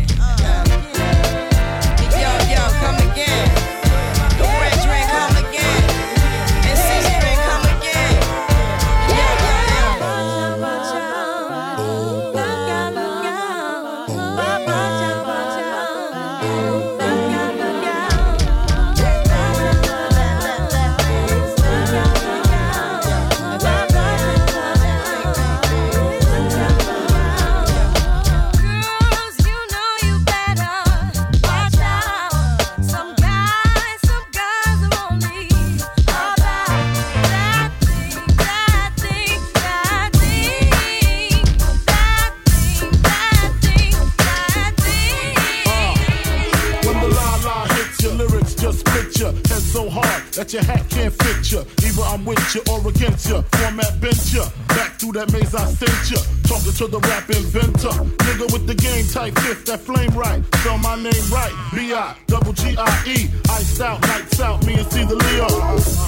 [50.40, 51.60] That your hat can't fit ya.
[51.84, 53.42] Either I'm with you or against ya.
[53.60, 54.48] Format bent ya.
[54.68, 56.16] Back through that maze I sent ya.
[56.48, 57.92] Talking to the rap inventor.
[58.24, 60.42] Nigga with the game type fifth, that flame right.
[60.56, 61.52] Spell my name right.
[61.74, 63.28] B-I, double G-I-E.
[63.50, 65.48] Iced out, lights out, me and see the Leo.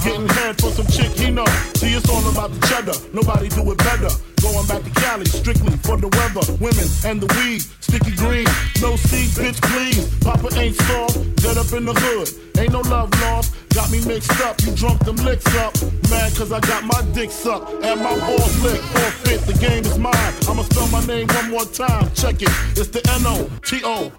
[0.03, 1.45] Getting head for some chick he know.
[1.77, 2.97] See, it's all about the cheddar.
[3.13, 4.32] Nobody do it better.
[4.43, 7.63] Going back to Cali, strictly for the weather, women, and the weed.
[7.79, 8.43] Sticky green,
[8.81, 10.03] no seed, bitch, please.
[10.19, 12.27] Papa ain't soft, dead up in the hood.
[12.59, 13.55] Ain't no love lost.
[13.73, 15.73] Got me mixed up, you drunk them licks up.
[16.09, 18.83] Mad cause I got my dick sucked and my balls licked.
[18.83, 20.33] Forfeit, the game is mine.
[20.47, 22.11] I'ma spell my name one more time.
[22.13, 22.51] Check it.
[22.75, 24.13] It's the N-O-T-O-R-I-O-U-S.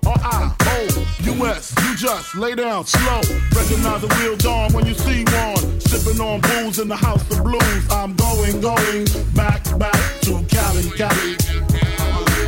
[1.85, 3.21] You just lay down slow.
[3.55, 5.81] Recognize the real dawn when you see one.
[5.81, 7.91] Sipping on booze in the house of blues.
[7.91, 11.37] I'm going, going back, back to Cali, Cali.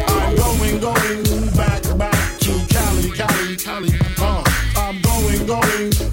[0.09, 3.91] I'm going, going back, back to Cali, Cali, Cali.
[4.19, 4.43] Uh,
[4.77, 6.06] I'm going, going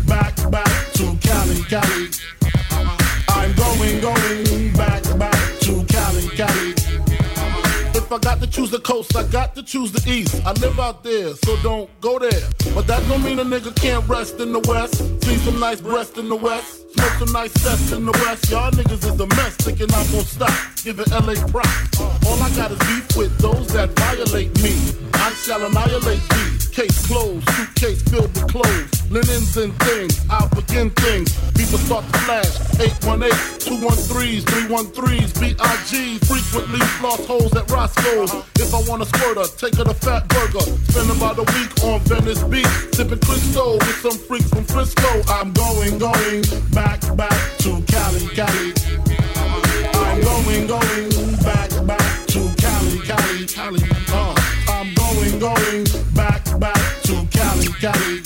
[8.14, 10.40] I got to choose the coast, I got to choose the east.
[10.46, 12.48] I live out there, so don't go there.
[12.76, 14.98] But that don't mean a nigga can't rest in the west.
[15.24, 16.94] See some nice breast in the west.
[16.94, 18.52] Smoke some nice cess in the west.
[18.52, 20.54] Y'all niggas is a mess, thinking I'm gonna stop.
[20.84, 22.00] Giving LA props.
[22.28, 24.78] All I got is beef with those that violate me.
[25.14, 26.54] I shall annihilate thee.
[26.74, 29.12] Case closed, suitcase filled with clothes.
[29.12, 31.34] Linens and things, I'll begin things.
[31.54, 32.50] People start to flash.
[32.80, 33.30] 818,
[33.62, 36.26] 213s, 313s, BIG.
[36.26, 37.68] Frequently floss holes at
[38.04, 38.44] Roscoe's.
[38.60, 40.64] If I want a squirter, take her to Fatburger.
[40.92, 42.68] Spend about a week on Venice Beach.
[42.94, 45.22] Sipping Cristo with some freaks from Frisco.
[45.28, 48.74] I'm going, going back, back to Cali, Cali.
[49.96, 51.10] I'm going, going
[51.44, 53.82] back, back to Cali, Cali, Cali.
[54.10, 54.36] Uh,
[54.68, 58.22] I'm going, going back, back to Cali, Cali.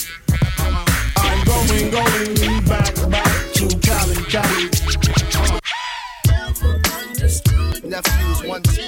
[1.18, 4.70] I'm going, going back, back to Cali, Cali.
[7.88, 8.87] Nephews, one, uh-huh.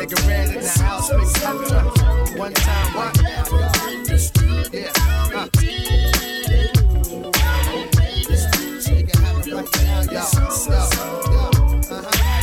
[0.00, 2.38] Nigga ran in the house, big.
[2.38, 3.16] One time, what?
[4.72, 4.92] Yeah,
[5.34, 5.48] uh.
[10.10, 10.24] Yo,
[11.30, 11.50] yo,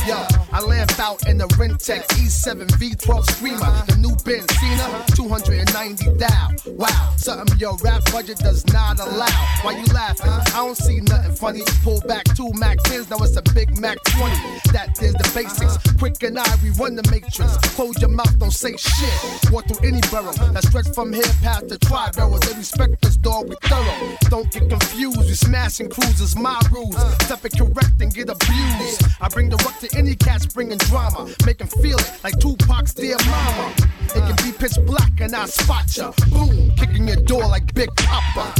[0.06, 6.50] yo, I laughed out in the Rentec E7 V12 Screamer, the new Benzina, 290 dial.
[6.66, 9.26] Wow, something your rap budget does not allow.
[9.62, 10.30] Why you laughing?
[10.30, 11.62] I don't see nothing funny.
[11.82, 14.34] Pull back two Mac 10s, now it's a Big Mac 20.
[14.72, 15.76] That is the basics.
[15.98, 17.56] Quik and I, we run the matrix.
[17.76, 19.50] Close your mouth, don't say shit.
[19.52, 22.40] Walk through any borough that stretch from here past the tri barrels.
[22.40, 24.16] They respect us, dog, we thorough.
[24.28, 26.98] Don't get confused, we smashing cruisers, my rules.
[27.22, 29.02] Step it correct and get abused.
[29.20, 31.27] I bring the ruck to any cats bringing drama.
[31.44, 33.72] Make 'em feel it like Tupac's dear mama.
[34.14, 36.12] It can be pitch black and I spot ya.
[36.30, 38.54] Boom, kicking your door like Big Papa.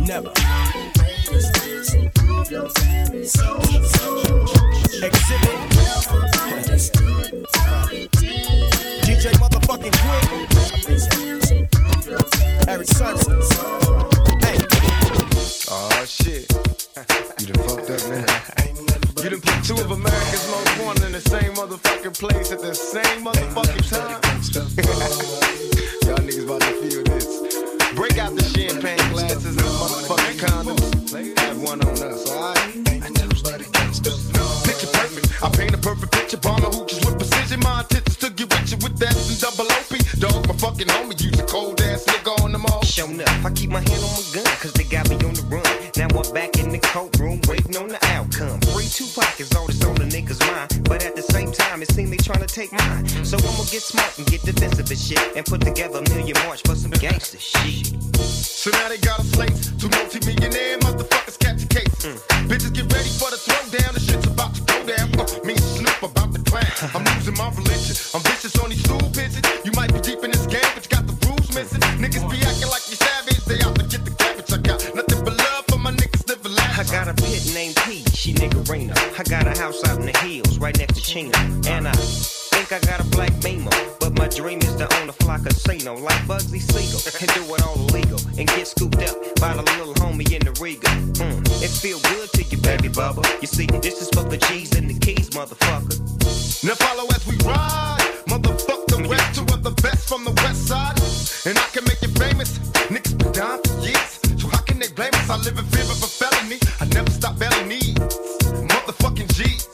[0.00, 0.32] Never.
[5.02, 5.58] Exhibit.
[9.04, 10.28] DJ motherfucking Quik.
[12.68, 14.17] Eric Sunson.
[15.68, 15.74] Hey.
[15.74, 16.50] Oh shit.
[17.40, 18.26] You done fucked up, man.
[19.18, 22.72] You done put two of America's most wanted in the same motherfucking place at the
[22.72, 24.22] same motherfucking time.
[26.08, 27.26] Y'all niggas about to feel this.
[27.94, 32.58] Break out the champagne glasses and the motherfucking Have one on us, alright?
[34.64, 35.42] Picture perfect.
[35.42, 36.38] I paint a perfect picture.
[36.38, 37.60] Bomb my hooches with precision.
[37.60, 39.67] My intentions to get with you with that and double OP.
[39.67, 39.67] Dog, my
[40.78, 41.20] fucking homie.
[41.20, 42.82] Use a cold ass nigga on them all.
[42.82, 45.42] Shown up, I keep my hand on my gun, cause they got me on the
[45.50, 45.64] run.
[45.96, 48.60] Now I'm back in the courtroom, waiting on the outcome.
[48.72, 50.84] Free Tupac is all that's on the niggas' mind.
[50.84, 53.06] But at the same time, it seems they trying to take mine.
[53.24, 55.36] So I'ma get smart and get defensive and shit.
[55.36, 57.86] And put together a million march for some gangster shit.
[58.18, 59.54] So now they got a slate.
[59.78, 61.94] Two multi-millionaire motherfuckers catch a case.
[62.46, 63.94] Bitches get ready for the throwdown.
[63.94, 65.08] The shit's about to go down.
[65.18, 66.64] Uh, me and Snoop about to clown.
[66.94, 67.96] I'm losing my religion.
[68.14, 69.46] I'm vicious on these stool pigeons.
[69.64, 70.37] You might be deep in this game, but you
[71.58, 73.44] Niggas be acting like you savage.
[73.44, 74.52] They out to get the cabbage.
[74.52, 78.04] I got nothing but love for my niggas living I got a pit named P,
[78.14, 78.94] she niggerina.
[79.18, 81.36] I got a house out in the hills, right next to Chino.
[81.66, 81.92] And I
[82.54, 83.74] think I got a black Beamer.
[83.98, 87.02] But my dream is to own a fly casino like Bugsy Siegel.
[87.18, 88.20] And do it all illegal.
[88.38, 90.86] And get scooped up by the little homie in the Riga.
[91.18, 93.26] Mm, it feel good to you, baby bubba.
[93.42, 95.98] You see, this is for the G's and the keys, motherfucker.
[96.62, 97.98] Now follow as we ride.
[98.30, 100.96] Motherfuck the rest, of the best from the west side.
[101.46, 102.58] And I can make you famous.
[102.92, 104.20] Niggas been down for years.
[104.40, 105.30] So how can they blame us?
[105.30, 106.58] I live in fear of a felony.
[106.80, 107.98] I never stop belly needs.
[108.70, 109.66] Motherfucking G's.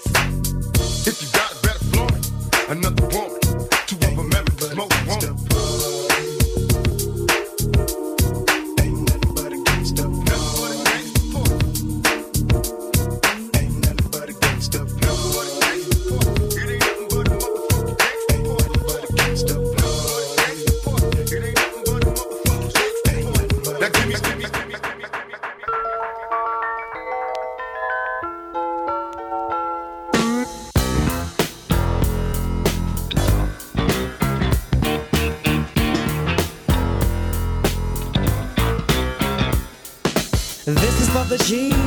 [1.06, 2.70] If you got it, better flaunt it.
[2.70, 3.33] Another woman.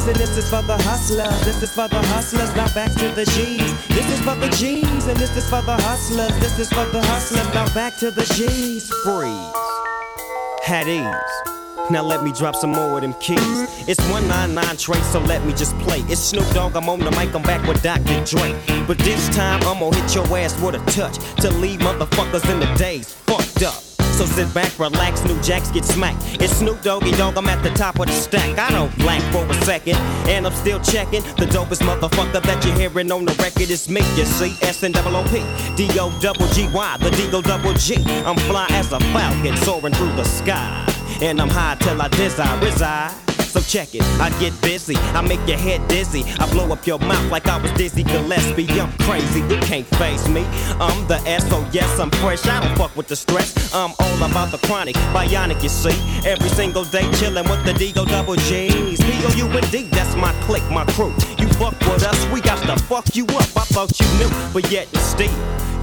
[0.07, 1.43] And this is for the hustlers.
[1.43, 3.87] This is for the hustlers, now back to the G's.
[3.87, 6.31] This is for the G's and this is for the hustlers.
[6.39, 8.89] This is for the hustlers, now back to the G's.
[9.03, 9.51] Freeze.
[10.63, 11.91] Had ease.
[11.91, 13.39] Now let me drop some more of them keys.
[13.87, 15.99] It's 199 trace, so let me just play.
[16.07, 18.23] It's Snoop Dogg, I'm on the mic, I'm back with Dr.
[18.23, 18.55] Dre.
[18.87, 22.61] But this time I'm gonna hit your ass with a touch to leave motherfuckers in
[22.61, 23.16] the up.
[24.17, 26.41] So sit back, relax, new jacks get smacked.
[26.41, 28.57] It's Snoop Doggy Dogg, I'm at the top of the stack.
[28.57, 29.95] I don't blank for a second,
[30.27, 31.21] and I'm still checking.
[31.37, 34.57] The dopest motherfucker that you're hearing on the record is me, you see.
[34.63, 35.43] S N double O P,
[35.75, 38.03] D O double G Y, the D O double G.
[38.25, 40.83] I'm fly as a falcon, soaring through the sky.
[41.21, 43.26] And I'm high till I desire reside.
[43.67, 46.23] Check it, I get busy, I make your head dizzy.
[46.39, 48.65] I blow up your mouth like I was Dizzy Gillespie.
[48.79, 50.45] I'm crazy, you can't face me.
[50.79, 52.47] I'm the S, so yes, I'm fresh.
[52.47, 53.73] I don't fuck with the stress.
[53.73, 55.95] I'm all about the chronic, bionic, you see.
[56.25, 59.01] Every single day chillin' with the D-O double G's.
[59.01, 61.13] P-O-U-N-D, that's my clique, my crew.
[61.57, 63.49] You fuck with us, we got to fuck you up.
[63.57, 65.33] I thought you knew, but yet and still.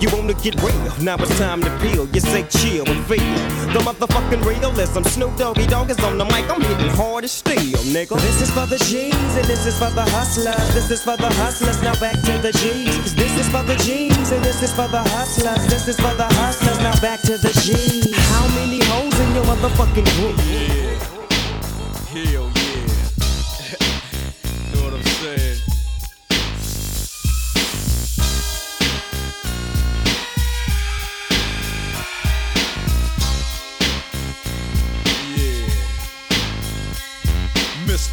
[0.01, 2.07] You wanna get real, now it's time to peel.
[2.15, 3.35] You say chill and feel
[3.75, 5.03] the motherfucking realism.
[5.03, 8.21] Snoop Doggy Dogg is on the mic, I'm hitting hard as steel, nigga.
[8.21, 10.75] This is for the G's and this is for the hustlers.
[10.75, 12.97] This is for the hustlers, now back to the G's.
[12.99, 15.67] 'Cause This is for the G's and this is for the hustlers.
[15.67, 18.15] This is for the hustlers, now back to the G's.
[18.15, 20.37] How many hoes in your motherfucking group?
[20.47, 22.35] Yeah.
[22.35, 22.44] know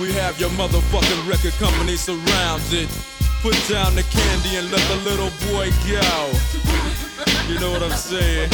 [0.00, 2.88] We have your motherfucking record company surrounded.
[3.42, 6.32] Put down the candy and let the little boy go.
[7.52, 8.48] You know what I'm saying?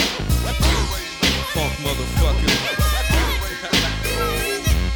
[1.55, 2.96] Funk motherfucker.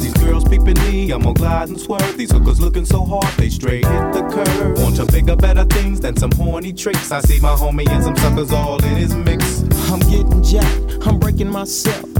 [0.00, 2.16] These girls peeping me, I'm gonna glide and swerve.
[2.16, 4.78] These hookers looking so hard, they straight hit the curve.
[4.82, 7.10] Want to bigger, better things than some horny tricks.
[7.10, 9.62] I see my homie and some suckers all in his mix.
[9.90, 12.13] I'm getting jacked, I'm breaking myself.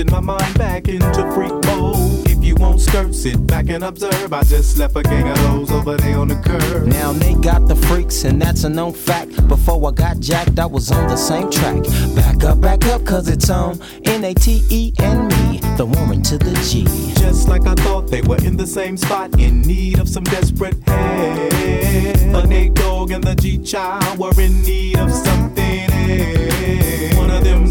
[0.00, 2.28] Switching my mind back into freak mode.
[2.28, 4.32] If you won't skirt, sit back and observe.
[4.32, 6.86] I just left a gang of those over there on the curb.
[6.86, 9.46] Now they got the freaks, and that's a known fact.
[9.48, 11.82] Before I got jacked, I was on the same track.
[12.14, 16.22] Back up, back up, cause it's on N A T E and me, the woman
[16.22, 16.84] to the G.
[17.20, 20.76] Just like I thought they were in the same spot, in need of some desperate
[20.86, 21.50] help.
[21.50, 27.16] The Nate Dogg and the G Child were in need of something else.
[27.16, 27.70] One of them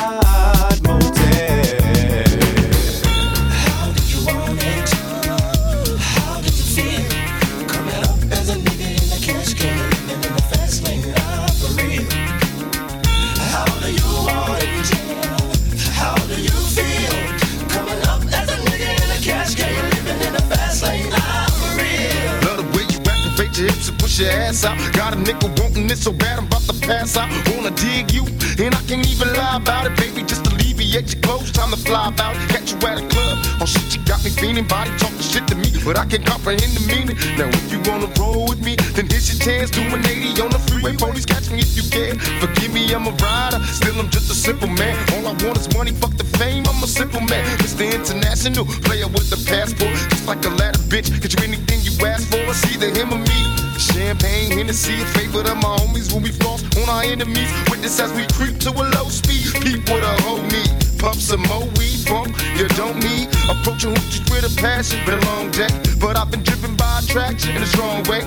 [24.21, 24.93] your hips and push your ass out.
[24.93, 27.29] Got a nickel wanting it so bad I'm about to pass out.
[27.55, 28.25] Wanna dig you,
[28.63, 30.23] and I can't even lie about it, baby.
[30.23, 32.35] Just alleviate your clothes, time to fly about.
[32.49, 33.37] Catch you at a club.
[33.61, 36.73] Oh shit, you got me feeling, body talking shit to me, but I can't comprehend
[36.77, 37.17] the meaning.
[37.37, 39.69] Now if you wanna roll with me, then here's your chance.
[39.71, 42.19] Doing 80 on the freeway, police catch me if you can.
[42.39, 44.97] Forgive me, I'm a rider, still I'm just a simple man.
[45.13, 46.63] All I want is money, fuck the fame.
[46.67, 47.85] I'm a simple man, Mr.
[47.89, 51.09] International player with the passport, just like a ladder, bitch.
[51.21, 53.70] Get you anything you ask for, it's either him or me.
[53.81, 57.49] Champagne, Hennessy, a favorite of my homies when we floss on our enemies.
[57.69, 59.49] Witness as we creep to a low speed.
[59.61, 60.13] Peep with a
[60.53, 60.69] need.
[60.99, 63.27] Puff some more weed, bump you don't need.
[63.49, 65.69] Approaching hoochies with a passion, been a long day.
[65.99, 68.21] But I've been driven by attraction in a strong way.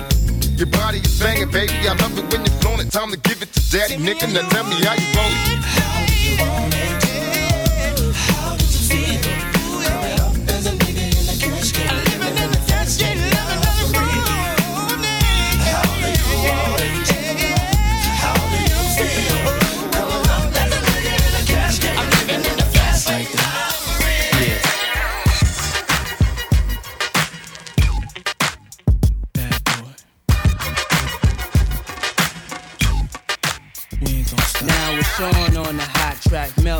[0.59, 1.87] Your body is banging, baby.
[1.87, 2.91] I love it when you're it.
[2.91, 4.27] Time to give it to daddy, nigga.
[4.33, 6.99] Now tell me how you want it.
[6.99, 7.04] Now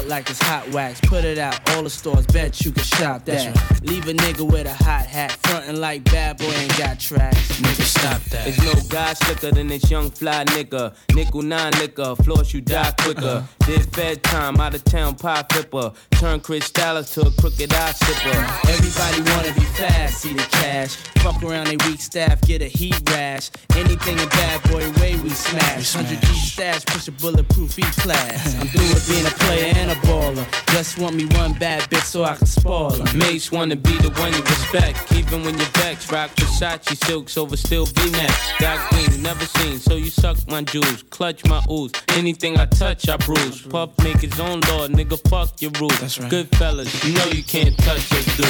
[0.05, 0.99] track, melt like it's hot wax.
[1.01, 3.81] Put it out, all the stores, bet you can shop that.
[3.83, 7.59] Leave a nigga with a hot hat, frontin' like bad boy ain't got tracks.
[7.59, 8.45] Nigga, stop that.
[8.45, 10.95] There's no guy slicker than this young fly nigga.
[11.13, 13.25] Nickel nine liquor, floss you die quicker.
[13.25, 13.65] Uh-huh.
[13.65, 15.91] Did fed time, out of town pie flipper.
[16.11, 18.69] Turn Chris Dallas to a crooked eye sipper.
[18.69, 20.95] Everybody wanna be fast, see the cash.
[21.25, 23.49] Fuck around they weak staff, get a heat rash.
[23.75, 25.95] Anything in bad boy way we smash.
[25.95, 28.55] 100 G stash, push a bulletproof E class.
[28.61, 30.45] I'm through with being a player and a baller.
[30.73, 33.17] Just want me one bad bitch so I can spoil her.
[33.17, 36.11] Mates wanna be the one you respect, even when you're vexed.
[36.11, 38.51] Rock Versace silks over still V-necks.
[38.59, 39.79] Got green, never never seen.
[39.79, 41.91] So you suck my jewels, clutch my ooze.
[42.09, 43.61] Anything I touch, I bruise.
[43.61, 45.99] Puff make his own law, nigga, fuck your rules.
[45.99, 46.29] That's right.
[46.29, 48.47] Good fellas, you know you can't touch us, dude.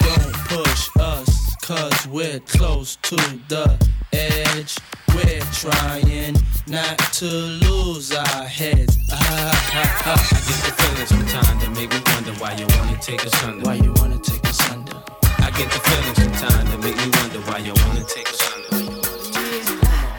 [0.00, 1.19] Don't push us,
[1.70, 3.14] cause we're close to
[3.46, 3.78] the
[4.12, 4.76] edge.
[5.14, 6.34] We're trying
[6.66, 8.98] not to lose our heads.
[9.12, 10.28] Ah, ah, ah.
[10.32, 13.64] I get the feeling sometimes that make me wonder why you wanna take us under.
[13.64, 14.96] Why you wanna take us under?
[15.38, 18.90] I get the feeling sometimes that make me wonder why you wanna take us under.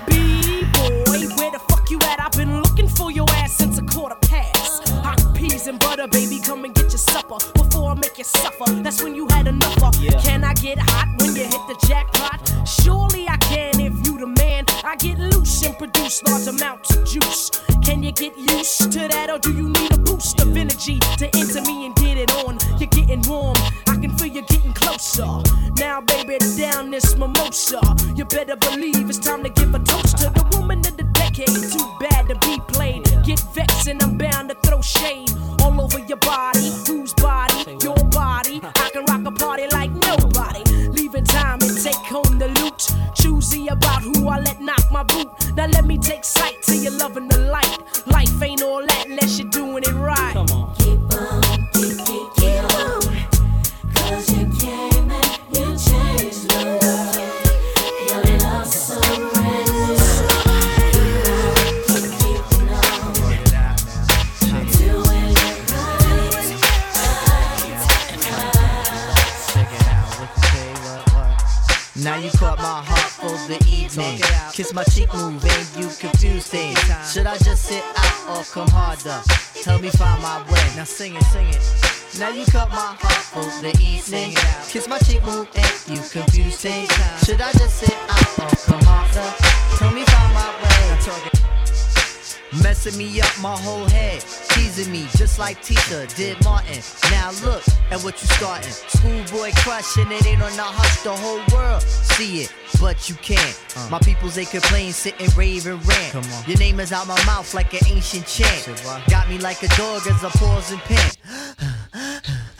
[0.07, 2.21] B-boy, where the fuck you at?
[2.21, 4.87] I've been looking for your ass since a quarter past.
[5.03, 8.69] Hot peas and butter, baby, come and get your supper before I make you suffer.
[8.83, 9.93] That's when you had enough of.
[10.23, 12.39] Can I get hot when you hit the jackpot?
[12.67, 14.65] Surely I can if you the man.
[14.83, 17.49] I get loose and produce large amounts of juice.
[17.83, 21.25] Can you get used to that, or do you need a boost of energy to
[21.35, 22.59] enter me and get it on?
[22.79, 23.57] You're getting warm.
[23.87, 25.29] I can feel you getting closer.
[25.77, 27.81] Now, baby, down this mimosa.
[28.15, 31.00] You better believe it's time to give a toast to the woman the
[31.31, 31.71] decade.
[31.71, 33.03] Too bad to be played.
[33.23, 35.31] Get vexed and I'm bound to throw shade
[35.61, 36.71] all over your body.
[36.87, 37.77] Whose body?
[37.81, 38.61] Your body.
[38.63, 40.63] I can rock a party like nobody.
[40.89, 42.89] Leaving time and take home the loot.
[43.15, 45.27] Choosy about who I let knock my boot.
[45.55, 46.50] Now let me take sight
[74.61, 76.75] Kiss my cheek move, ain't you confused thing?
[77.11, 79.19] Should I just sit out or come harder?
[79.63, 80.61] Tell me find my way.
[80.75, 82.19] Now sing it, sing it.
[82.19, 84.35] Now you cut my heart for the evening.
[84.69, 86.87] Kiss my cheek move, ain't you confused thing?
[87.25, 89.33] Should I just sit out or come harder?
[89.79, 90.71] Tell me find my way.
[92.59, 94.19] Messing me up my whole head,
[94.49, 96.81] teasing me just like Tisha did Martin.
[97.09, 98.71] Now look at what you starting.
[98.71, 101.01] Schoolboy crush and it ain't on the hush.
[101.03, 103.57] The whole world see it, but you can't.
[103.89, 106.47] My peoples they complain, sit and rave and rant.
[106.47, 108.83] Your name is out my mouth like an ancient chant.
[109.09, 111.17] Got me like a dog as a pause and pant.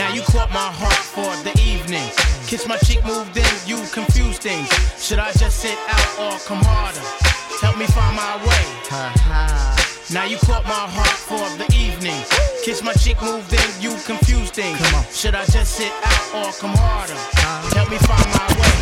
[0.00, 2.08] Now you caught my heart for the evening.
[2.46, 4.66] Kiss my cheek, move, then you confused things.
[4.96, 7.04] Should I just sit out or come harder?
[7.60, 8.64] Help me find my way.
[10.10, 12.24] Now you caught my heart for the evening.
[12.64, 14.80] Kiss my cheek, move, then you confuse things.
[15.14, 17.20] Should I just sit out or come harder?
[17.76, 18.79] Help me find my way.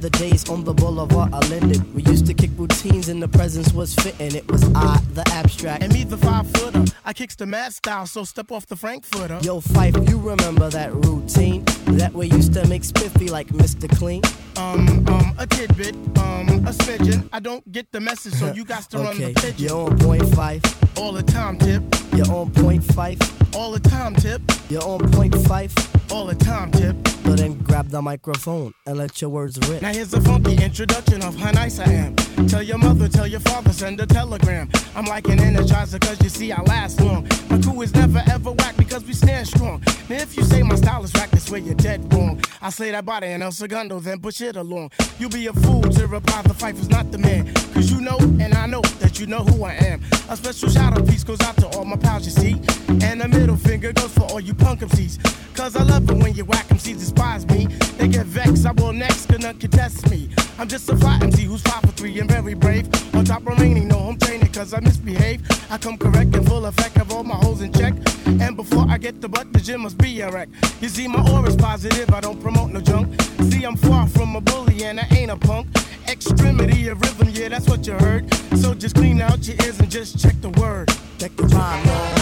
[0.00, 3.70] The days on the boulevard of Linden, we used to kick routines and the presence
[3.74, 4.34] was fitting.
[4.34, 5.82] It was I, the abstract.
[5.82, 6.86] And me, the five footer.
[7.04, 9.38] I kicks the mad style, so step off the Frankfurter.
[9.42, 11.66] Yo, Phife, you remember that routine?
[11.86, 13.88] That we used to make spiffy like Mr.
[13.98, 14.22] Clean?
[14.56, 17.28] Um, um, a tidbit, um, a smidgen.
[17.32, 19.66] I don't get the message, so you got to run Okay, the pigeon.
[19.68, 20.98] you're on point Phife.
[20.98, 21.82] All the time, tip.
[22.14, 23.56] You're on point Phife.
[23.56, 24.42] All the time, tip.
[24.68, 25.72] You're on point Phife.
[26.12, 26.96] All the time, tip.
[27.24, 29.82] So then grab the microphone and let your words rip.
[29.82, 32.16] Now here's a funky introduction of how nice I am.
[32.48, 34.68] Tell your mother, tell your father, send a telegram.
[34.96, 37.28] I'm like an energizer, cause you see I last long.
[37.48, 39.80] My crew is never ever whack because we stand strong.
[40.08, 42.40] Now if you say my style is whack, that's where you're dead wrong.
[42.60, 44.90] I slay that body and El Segundo, then push it along.
[45.18, 47.54] You be a fool to reply the fight was not the man.
[47.72, 50.02] Cause you know, and I know that you know who I am.
[50.28, 52.60] A special shout out piece goes out to all my pals, you see.
[53.06, 55.18] And a middle finger goes for all you punk MCs.
[55.54, 57.66] Cause I love it when you whack MCs despise me.
[57.98, 60.28] They get vexed, I will next, can none contest me.
[60.58, 62.88] I'm just a fly MC who's five for three and very brave.
[63.14, 65.42] On top remaining, no home training cause I misbehave.
[65.70, 67.94] I come correct and full effect, have all my holes in check.
[68.26, 70.48] And before I get the butt, the gym must be a wreck.
[70.80, 73.20] You see, my aura's positive, I don't promote no junk.
[73.50, 75.68] See, I'm far from a bully and I ain't a punk.
[76.08, 78.32] Extremity of rhythm, yeah, that's what you heard.
[78.56, 80.88] So just clean out your ears and just check the word.
[81.18, 82.19] Check the rhyme,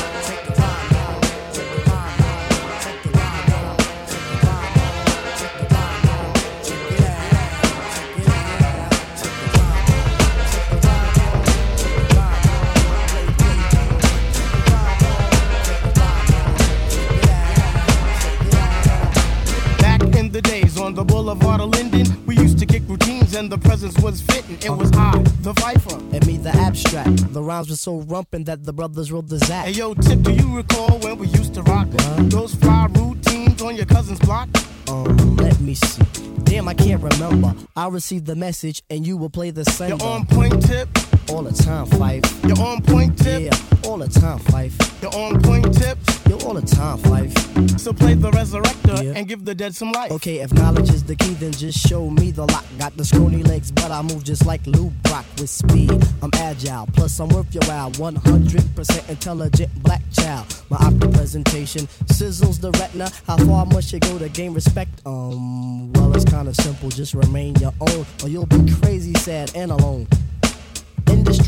[20.99, 23.97] the days on the boulevard of Linden, we used to kick routines and the presence
[23.99, 24.59] was fitting.
[24.61, 25.99] It was I, the Phifer.
[26.13, 27.33] And me, the abstract.
[27.33, 29.67] The rhymes were so rumpin' that the brothers wrote the zack.
[29.67, 31.89] Hey yo, Tip, do you recall when we used to rock
[32.31, 34.49] those fly routines on your cousin's block?
[34.89, 36.03] Um, let me see.
[36.45, 37.55] Damn, I can't remember.
[37.77, 39.91] I received the message and you will play the same.
[39.91, 40.89] You're on point, Tip.
[41.31, 42.49] All the time, Phife.
[42.49, 43.43] You're on point, Tip.
[43.43, 45.03] Yeah, all the time, Phife.
[45.03, 45.99] You're on point, Tip.
[46.27, 47.79] You're all the time, Phife.
[47.79, 50.11] So play the resurrector and give the dead some life.
[50.11, 52.65] Okay, if knowledge is the key, then just show me the lock.
[52.79, 55.93] Got the scrawny legs, but I move just like Lou Brock with speed.
[56.23, 57.91] I'm agile, plus I'm worth your while.
[57.93, 60.47] 100% intelligent black child.
[60.71, 63.11] My opera presentation sizzles the retina.
[63.27, 65.03] How far must you go to gain respect?
[65.05, 66.89] Um, well, it's kinda simple.
[66.89, 70.07] Just remain your own, or you'll be crazy, sad, and alone.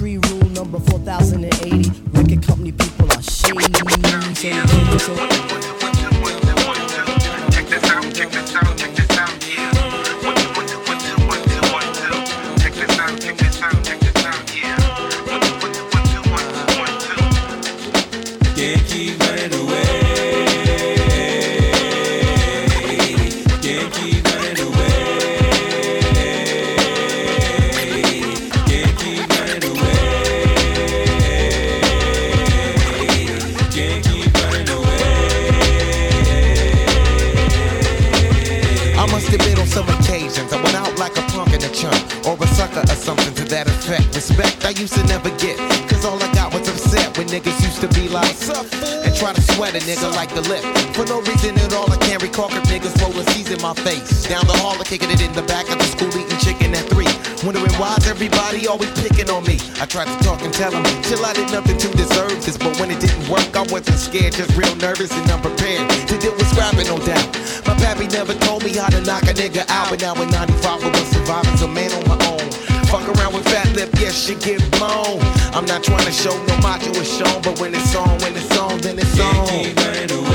[0.01, 1.91] Rule number 4080.
[2.13, 3.61] Record company people are shady.
[3.75, 5.15] So, so,
[8.81, 9.10] Can't
[44.81, 45.61] used to never get
[45.93, 48.33] Cause all I got was upset when niggas used to be like
[49.05, 50.65] And try to sweat a nigga like the lip.
[50.97, 54.25] For no reason at all I can't recall Cause niggas rolling C's in my face.
[54.25, 56.89] Down the hall or kicking it in the back of the school eating chicken at
[56.89, 57.13] three.
[57.45, 59.61] Wondering why's everybody always picking on me?
[59.77, 62.57] I tried to talk and tell them Chill I did nothing to deserve this.
[62.57, 66.33] But when it didn't work I wasn't scared Just real nervous and unprepared To deal
[66.33, 67.29] with scrapping no doubt.
[67.69, 70.85] My pappy never told me how to knock a nigga out But now in 95
[70.85, 71.53] I was surviving.
[71.61, 72.30] A man on my own
[72.91, 75.21] Fuck around with fat lip, yes, she get blown.
[75.55, 78.59] I'm not trying to show no macho is shown, but when it's on, when it's
[78.59, 80.30] on, then it's on.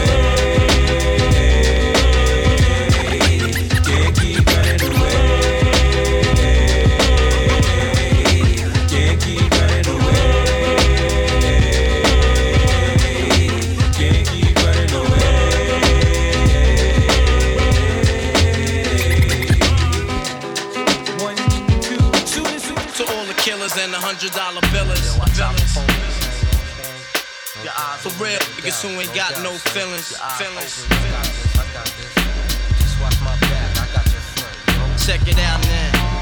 [24.25, 24.61] Hundred dollar.
[28.01, 30.17] For real, niggas who ain't got no feelings.
[30.39, 30.85] Feelings.
[35.05, 36.15] Check it out now.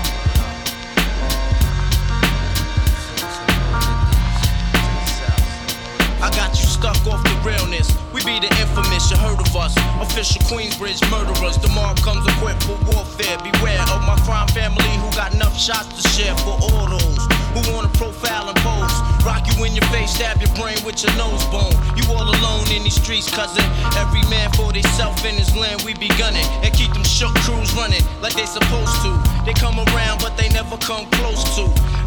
[6.21, 7.95] I got you stuck off the realness.
[8.13, 9.75] We be the infamous, you heard of us.
[10.01, 11.57] Official Queensbridge murderers.
[11.71, 13.37] Mobb comes equipped for warfare.
[13.39, 17.22] Beware of my crime family who got enough shots to share for all those
[17.53, 18.95] who wanna profile and pose.
[19.23, 21.73] Rock you in your face, stab your brain with your nose bone.
[21.95, 23.63] You all alone in these streets, cousin.
[23.97, 26.45] Every man for theyself in his land, we be gunning.
[26.63, 29.11] And keep them shook crews running like they supposed to.
[29.45, 31.69] They come around, but they never come close to.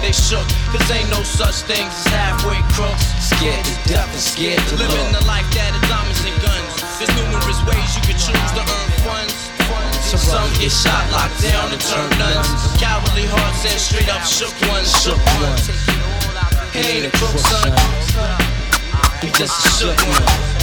[0.00, 0.46] They shook.
[0.72, 3.04] Cause ain't no such things as halfway crooks.
[3.22, 4.76] Scared to death and scared to.
[4.76, 6.72] Living the life that is diamonds and guns.
[6.98, 9.34] There's numerous ways you can choose to earn funds.
[10.14, 12.46] Some get shot, locked down, and turn nuns.
[12.78, 14.88] Cowardly hearts and straight up shook ones.
[15.02, 15.66] Shook ones.
[16.70, 17.70] He ain't a crook, son.
[19.22, 20.54] He just a shook one.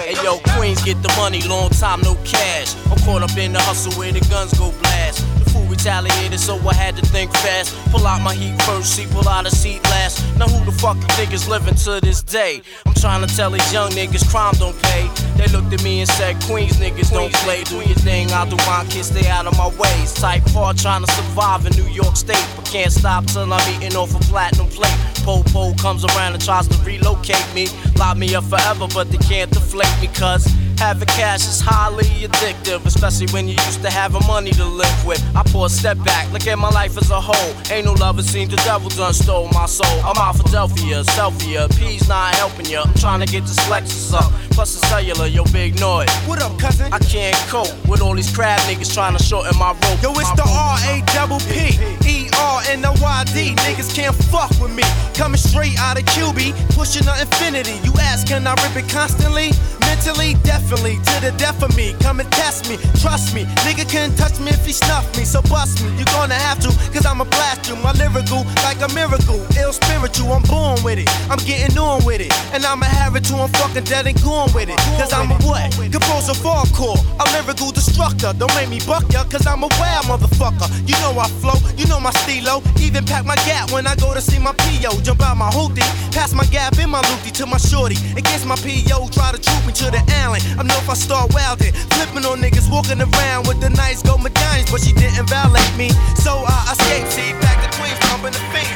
[0.00, 2.74] Hey yo, Queens get the money, long time no cash.
[2.90, 5.20] I'm caught up in the hustle where the guns go blast.
[5.38, 7.76] The food we retaliated, so I had to think fast.
[7.92, 10.24] Pull out my heat first, see, pull out a seat last.
[10.38, 12.62] Now who the fuck you think is living to this day?
[12.86, 15.06] I'm trying to tell these young niggas crime don't pay.
[15.36, 17.64] They looked at me and said, Queens niggas don't play.
[17.64, 20.14] Do your thing, I'll do my kids, stay out of my ways.
[20.14, 23.96] Type hard trying to survive in New York State, but can't stop till I'm eating
[23.98, 24.96] off a platinum plate.
[25.24, 27.68] Po-po comes around and tries to relocate me.
[27.96, 32.84] Lock me up forever, but they can't deflate me, cuz having cash is highly addictive,
[32.86, 35.22] especially when you used to have having money to live with.
[35.34, 37.54] I pull a step back, look at my life as a whole.
[37.72, 39.98] Ain't no love, it seems the devil done stole my soul.
[40.04, 42.80] I'm out Philadelphia, selfie, P's not helping you.
[42.80, 44.30] I'm trying to get this Lexus up.
[44.50, 46.10] Plus the cellular, yo, big noise.
[46.28, 46.92] What up, cousin?
[46.92, 50.02] I can't cope with all these crab niggas trying to shorten my rope.
[50.02, 51.74] Yo, it's the R A double P
[52.06, 53.54] E R N O Y D.
[53.64, 54.84] Niggas can't fuck with me.
[55.14, 57.82] Coming straight out of QB, pushing the Infiniti.
[57.84, 59.50] You ask, can I rip it constantly?
[59.94, 61.94] Mentally, definitely, to the death of me.
[62.00, 63.44] Come and test me, trust me.
[63.62, 65.88] Nigga can't touch me if he snuff me, so bust me.
[65.94, 67.76] You're gonna have to, cause I'ma blast you.
[67.76, 69.38] My lyrical, like a miracle.
[69.54, 71.08] Ill spiritual, I'm born with it.
[71.30, 72.34] I'm getting on with it.
[72.52, 74.78] And I'ma have it till I'm fucking dead and gone with it.
[74.98, 75.70] Cause I'm a what?
[75.94, 76.98] Composer hardcore.
[77.22, 78.34] A lyrical destructor.
[78.34, 80.66] Don't make me buck ya, cause I'm a wild motherfucker.
[80.90, 82.66] You know I flow, you know my stilo.
[82.82, 85.06] Even pack my gap when I go to see my PO.
[85.06, 87.94] Jump out my hoopty, pass my gap in my loopty to my shorty.
[88.18, 90.40] Against my PO, try to troop me to the alley.
[90.58, 94.22] I know if I start wildin', flipping on niggas walking around with the nice gold
[94.22, 95.90] medallions, but she didn't violate me.
[96.16, 98.70] So I escaped, see, back to Queens, pumping the face.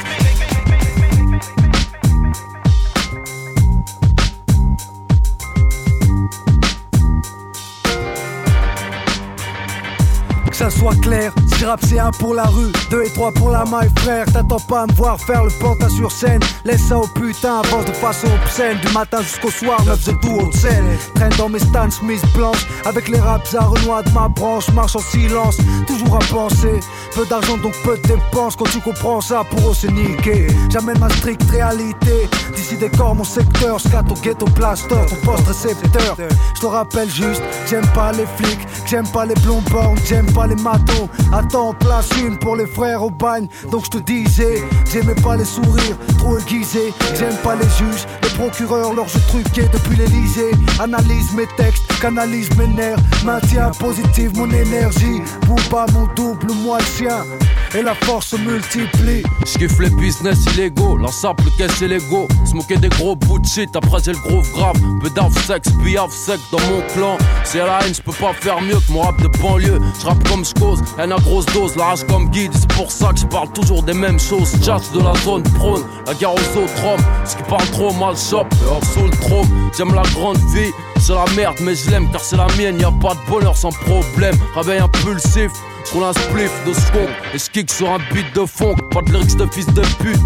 [10.49, 13.49] Que ça soit clair, si rap c'est un pour la rue, deux et trois pour
[13.49, 16.97] la maille frère, t'attends pas à me voir faire le pantin sur scène, laisse ça
[16.97, 20.85] au putain, avance de façon obscène, du matin jusqu'au soir, neuf de tout au scène,
[21.15, 24.95] traîne dans mes Stan Smith blanches, avec les raps à renois de ma branche, marche
[24.95, 26.79] en silence, toujours à penser,
[27.13, 30.99] peu d'argent donc peu de dépenses, quand tu comprends ça, pour eux c'est niqué, j'amène
[30.99, 36.15] ma stricte réalité, d'ici décor mon secteur, scat au ghetto plaster, ton poste récepteur,
[36.55, 40.55] je te rappelle juste, j'aime pas les flics, j'aime pas les bornes, j'aime pas les
[40.55, 41.09] matos.
[41.49, 43.47] Attends, place une pour les frères au bagne.
[43.71, 44.61] Donc je te disais,
[44.91, 46.93] j'aimais pas les sourires trop aiguisés.
[47.17, 50.51] J'aime pas les juges, les procureurs, leurs jeux truqués depuis l'Elysée.
[50.79, 52.99] Analyse mes textes, canalise mes nerfs.
[53.25, 55.23] Maintiens positive mon énergie.
[55.47, 57.25] Bouba mon double, moi le sien.
[57.75, 59.21] Et la force se multiplie.
[59.45, 62.27] J'kiffe les business illégaux, l'ensemble caisse l'ego.
[62.45, 64.75] Smoker des gros bouts de shit, après c'est le groove grave.
[65.01, 67.17] Peu d'ave sexe, piaf sec dans mon clan.
[67.43, 69.79] C'est la haine, j'peux pas faire mieux que mon rap de banlieue.
[70.01, 72.51] J'rappe comme j'cause, haine à grosse dose, la rage comme guide.
[72.53, 74.51] C'est pour ça que j'parle toujours des mêmes choses.
[74.63, 77.05] Jazz de la zone prône, la guerre aux autres hommes.
[77.23, 79.47] Ce qui parle trop mal shop, hors sous le trône.
[79.77, 82.79] J'aime la grande vie, c'est la merde, mais je l'aime car c'est la mienne.
[82.79, 84.35] Y a pas de bonheur sans problème.
[84.55, 85.51] Réveil impulsif.
[85.89, 88.75] J'roule un spliff de skunk et j'kick sur un beat de funk.
[88.91, 90.19] Pas de lyrics de fils de pute.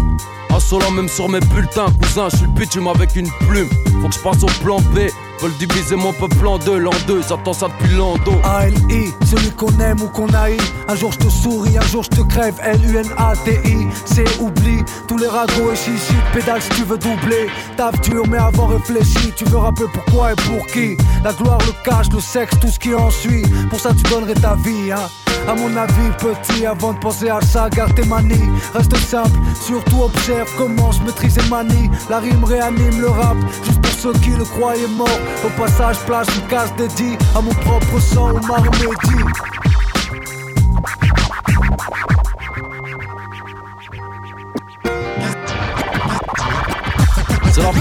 [0.50, 3.68] Insolent même sur mes bulletins, cousin, j'suis le bitume avec une plume.
[4.00, 5.08] Faut que j'passe au plan B.
[5.40, 8.32] Veulent diviser mon peuple en deux, l'an deux, j'attends ça depuis l'ando.
[8.44, 10.60] A-L-I, celui qu'on aime ou qu'on haït.
[10.88, 12.54] Un jour je te souris, un jour je te crève.
[12.62, 14.82] L-U-N-A-T-I, c'est oubli.
[15.06, 17.48] Tous les ragots et chichi, pédale si tu veux doubler.
[17.76, 19.32] Taf dur, mais avant réfléchi.
[19.36, 20.96] Tu veux rappeler pourquoi et pour qui?
[21.22, 23.42] La gloire, le cash, le sexe, tout ce qui en suit.
[23.70, 25.08] Pour ça, tu donnerais ta vie, hein.
[25.46, 28.48] À mon avis, petit, avant de penser à ça, garde tes manies.
[28.72, 31.90] Reste simple, surtout observe comment je maîtrise et manie.
[32.08, 35.06] La rime réanime le rap, juste pour ceux qui le croyaient mort.
[35.44, 39.24] Au passage, place une case dédiée à mon propre sang, au Marmédi.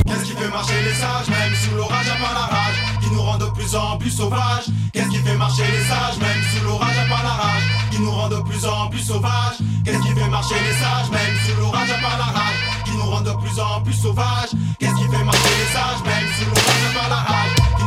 [0.05, 3.21] Qu'est-ce qui fait marcher les sages, même sous l'orage à pas la rage, qui nous
[3.21, 4.65] rend de plus en plus sauvages.
[4.93, 8.11] Qu'est-ce qui fait marcher les sages, même sous l'orage à pas la rage, qui nous
[8.11, 9.57] rend de plus en plus sauvages.
[9.83, 12.72] Qu'est-ce qui fait marcher les sages, même sous l'orage à pas la rage,
[13.05, 14.51] nous de plus en plus sauvages.
[14.79, 17.82] Qu'est-ce qui fait marcher les sages, même sous l'orage à pas la rage,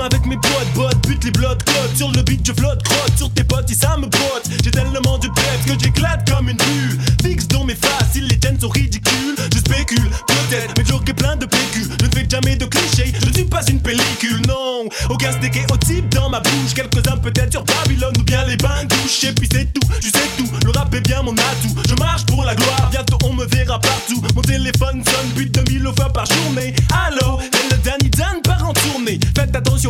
[0.00, 3.16] avec mes potes, bottes, bute les blood codes Sur le beat je flotte, crotte.
[3.16, 4.48] Sur tes potes et ça me botte.
[4.64, 6.98] J'ai tellement de bêtes que j'éclate comme une bulle.
[7.22, 11.36] Fixe dans mes faces, ils les tiennent sont ridicules Je spécule, peut-être, mais j'aurai plein
[11.36, 14.88] de PQ Je ne fais jamais de clichés, je ne suis pas une pellicule, non.
[15.10, 16.74] Aucun stéréotype dans ma bouche.
[16.74, 20.48] Quelques-uns peut-être sur Babylone ou bien les bingouches Et puis c'est tout, je sais tout,
[20.64, 21.74] le rap est bien mon atout.
[21.88, 24.22] Je marche pour la gloire, bientôt on me verra partout.
[24.34, 26.74] Mon téléphone sonne plus de 2000 fois par journée.
[27.06, 29.18] Allô, c'est le Danny Dan part en tournée.
[29.36, 29.81] Faites attention,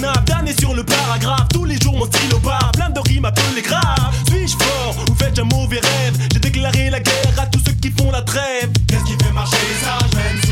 [0.00, 1.48] nap, Dan est sur le paragraphe.
[1.52, 4.14] Tous les jours mon stylo part, plein de rimes appelées graves.
[4.28, 6.16] Suis-je fort ou fais-je un mauvais rêve?
[6.32, 8.70] J'ai déclaré la guerre à tous ceux qui font la trêve.
[8.86, 10.49] Qu'est-ce qui fait marcher les sages,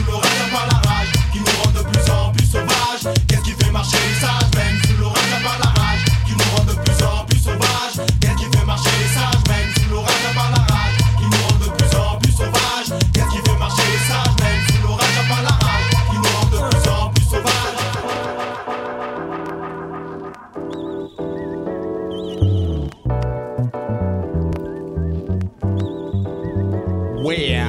[27.29, 27.61] Ouais,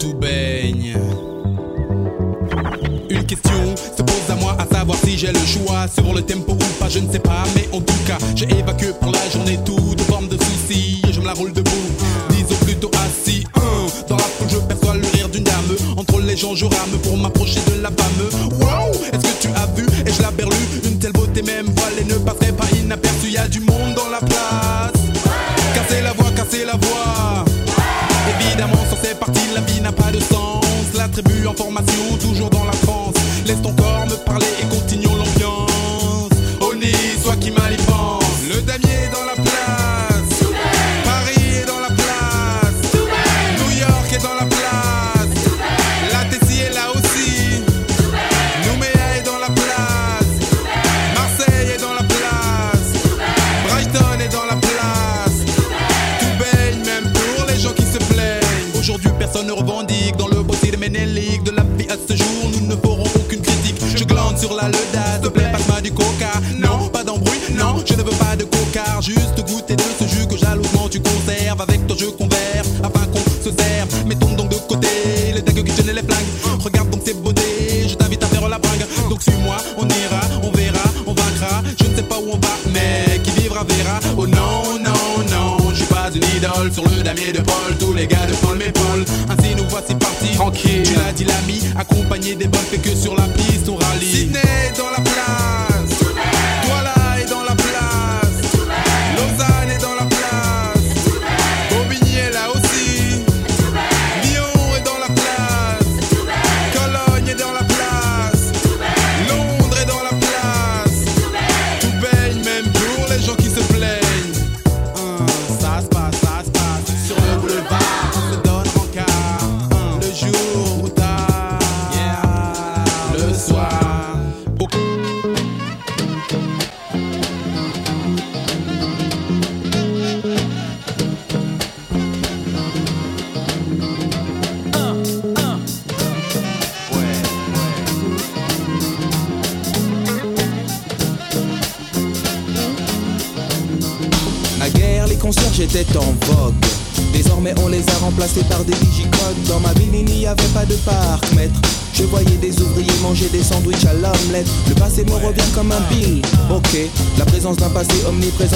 [0.00, 0.96] tout baigne.
[3.08, 6.54] Une question se pose à moi à savoir si j'ai le choix sur le tempo
[6.54, 7.44] ou pas, je ne sais pas.
[7.54, 11.26] Mais en tout cas, j'ai évacué pour la journée toute forme de soucis je me
[11.26, 11.70] la roule debout.
[12.30, 13.46] Disons plutôt assis.
[13.54, 13.86] Hein.
[14.08, 15.76] Dans la foule, je perçois le rire d'une dame.
[15.96, 18.50] Entre les gens, je rame pour m'approcher de la femme.
[18.58, 19.86] Wow, est-ce que tu as vu?
[20.04, 23.30] Et je la berlue, une telle beauté même voilée ne passerait pas inaperçue.
[23.30, 23.73] Y a du monde
[31.14, 33.14] tribu en formation, toujours dans la France.
[33.46, 34.53] Laisse ton corps me parler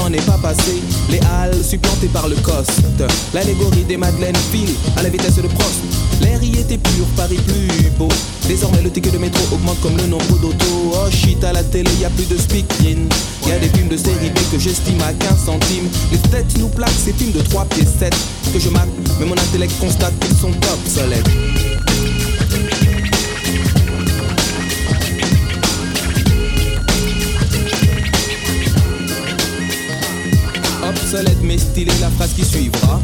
[0.09, 0.83] omniprésent n'est pas passé.
[1.11, 2.83] Les halles supplantées par le coste.
[3.35, 5.81] L'allégorie des Madeleines file à la vitesse de Prost.
[6.21, 8.09] L'air y était pur, Paris plus beau.
[8.47, 10.93] Désormais, le ticket de métro augmente comme le nombre d'autos.
[10.95, 13.09] Oh shit, à la télé, y a plus de speaking.
[13.47, 15.89] Y a des films de série B que j'estime à 15 centimes.
[16.11, 18.15] Les têtes nous plaquent ces films de 3 pieds 7
[18.53, 18.89] que je mate,
[19.21, 21.78] mais mon intellect constate qu'ils sont obsolètes.
[32.39, 33.01] Qui suivra.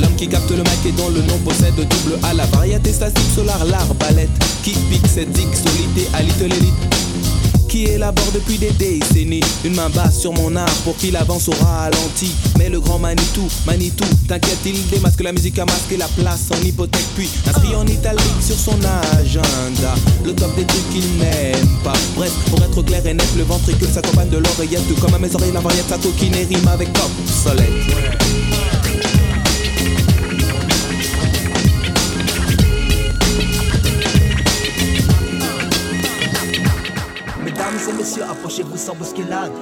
[0.00, 3.30] L'homme qui capte le mic et dont le nom possède double A La variété statique
[3.34, 4.30] solar, l'arbalète
[4.62, 6.74] Qui pique cette zig solité à little elite
[7.68, 11.52] qui élabore depuis des décennies Une main basse sur mon art pour qu'il avance au
[11.60, 12.30] ralenti.
[12.56, 16.64] Mais le grand Manitou, Manitou, t'inquiète il démasque la musique à masquer la place en
[16.64, 18.78] hypothèque Puis inscrit en italique sur son
[19.18, 19.92] agenda.
[20.24, 21.94] Le top des trucs qu'il n'aime pas.
[22.14, 25.50] Bref, pour être clair et net, le ventricule s'accompagne de l'oreillette comme à mes oreilles
[25.52, 28.23] la variété sa coquine et rime avec obsolète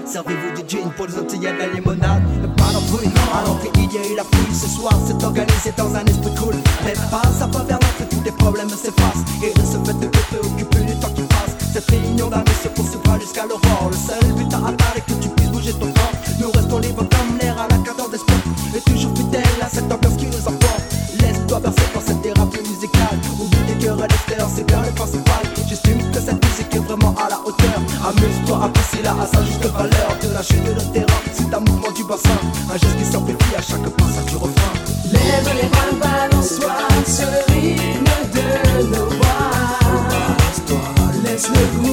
[0.04, 2.22] Servez-vous du gin pour les Antilles de la limonade.
[2.56, 6.02] Pas d'embrouille, alors qu'il y a eu la fouille ce soir, c'est organisé dans un
[41.54, 41.91] Laisse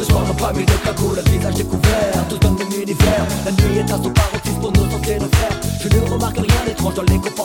[0.00, 3.26] ce soir mis de cagoule, le visage découvert, tout dans le même univers.
[3.44, 5.60] La nuit est à son paroxysme pour nos sentir le faire.
[5.80, 7.39] Je ne remarque rien d'étrange dans les comportements.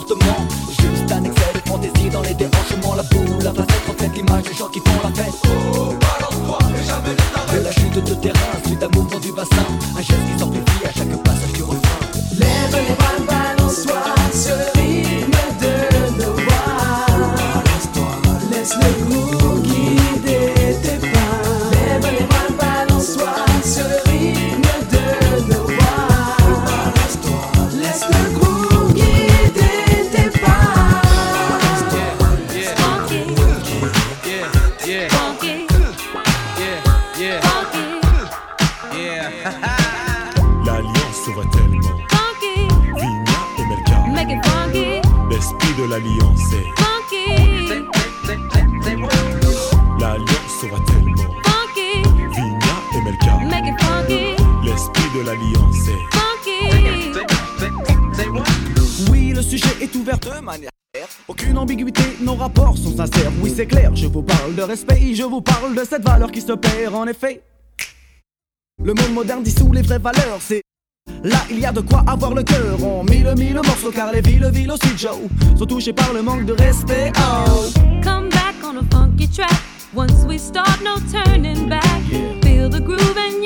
[66.45, 67.41] Se perd en effet.
[68.83, 70.61] Le monde moderne dissout les vraies valeurs, c'est.
[71.23, 74.21] Là, il y a de quoi avoir le cœur en mille, mille morceaux, car les
[74.21, 75.17] villes, villes aussi, Joe,
[75.57, 77.11] sont touchées par le manque de respect.
[77.17, 77.69] Oh.
[78.03, 79.59] Come back on a funky track.
[79.95, 82.01] Once we start, no turning back.
[82.43, 83.44] Feel the groove and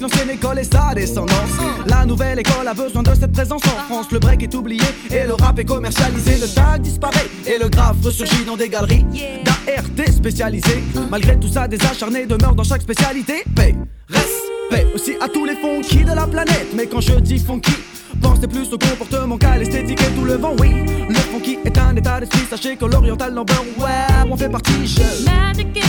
[0.00, 1.50] l'ancienne école et sa descendance.
[1.86, 4.06] La nouvelle école a besoin de cette présence en France.
[4.10, 6.38] Le break est oublié et le rap est commercialisé.
[6.38, 9.04] Le tag disparaît et le graphe ressurgit dans des galeries
[9.44, 10.82] d'ART spécialisées.
[11.10, 13.44] Malgré tout ça, des acharnés demeurent dans chaque spécialité.
[13.54, 13.74] Paix,
[14.08, 16.68] respect aussi à tous les funky de la planète.
[16.74, 17.72] Mais quand je dis funky,
[18.20, 20.84] Pensez plus au comportement qu'à l'esthétique et tout le vent, oui.
[21.08, 25.02] Le funky est un état d'esprit, sachez que l'oriental number, ouais, on fait partie, je.
[25.28, 25.82] In the.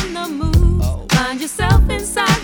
[1.34, 2.43] Find yourself inside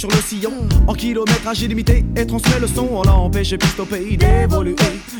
[0.00, 0.52] sur le sillon
[0.86, 2.88] en kilométrage illimité et transmet le son.
[2.90, 4.74] On l'empêche piste au pays d'évoluer.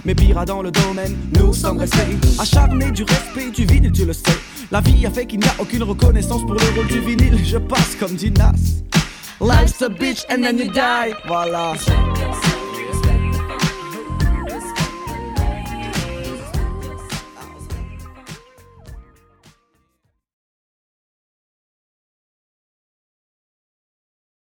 [0.07, 4.15] Mais pire dans le domaine, nous sommes restés acharnés du respect du vinyle, tu le
[4.15, 4.39] sais.
[4.70, 7.44] La vie a fait qu'il n'y a aucune reconnaissance pour le rôle du vinyle.
[7.44, 8.55] Je passe comme dit Nas.
[9.42, 11.15] Life's a bitch and then you die.
[11.26, 11.75] Voilà.